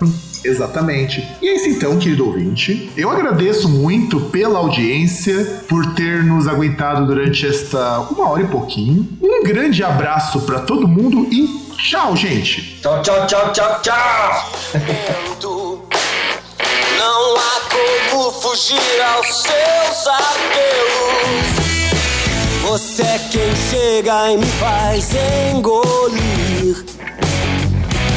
[0.44, 1.26] Exatamente.
[1.42, 2.90] E é isso então, querido ouvinte.
[2.96, 9.08] Eu agradeço muito pela audiência, por ter nos aguentado durante esta uma hora e pouquinho.
[9.20, 12.78] Um grande abraço pra todo mundo e tchau, gente!
[12.80, 14.50] Tchau, tchau, tchau, tchau, tchau.
[16.98, 21.58] Não há como como fugir aos seus apelos.
[22.62, 25.10] Você é quem chega e me faz
[25.54, 26.84] engolir.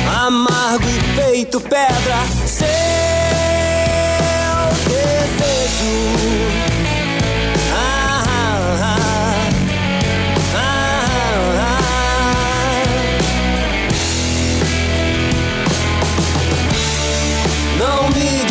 [0.07, 2.67] Amargo e feito pedra, seu
[4.87, 6.21] desejo.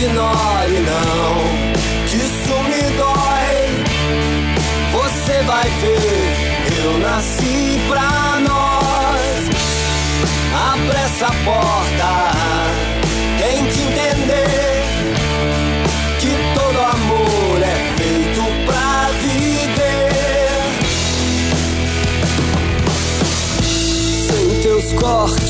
[0.02, 1.29] Ignore, não,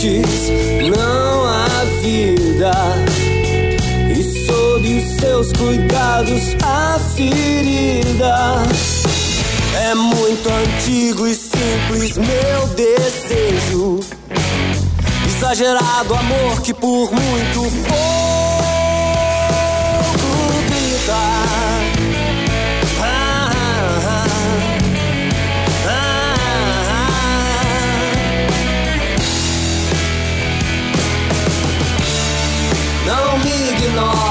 [0.09, 2.73] não há vida.
[4.17, 8.63] E sob os seus cuidados a ferida
[9.79, 14.01] é muito antigo e simples meu desejo.
[15.27, 18.50] Exagerado amor que por muito pouco
[33.11, 34.30] Não me ignore.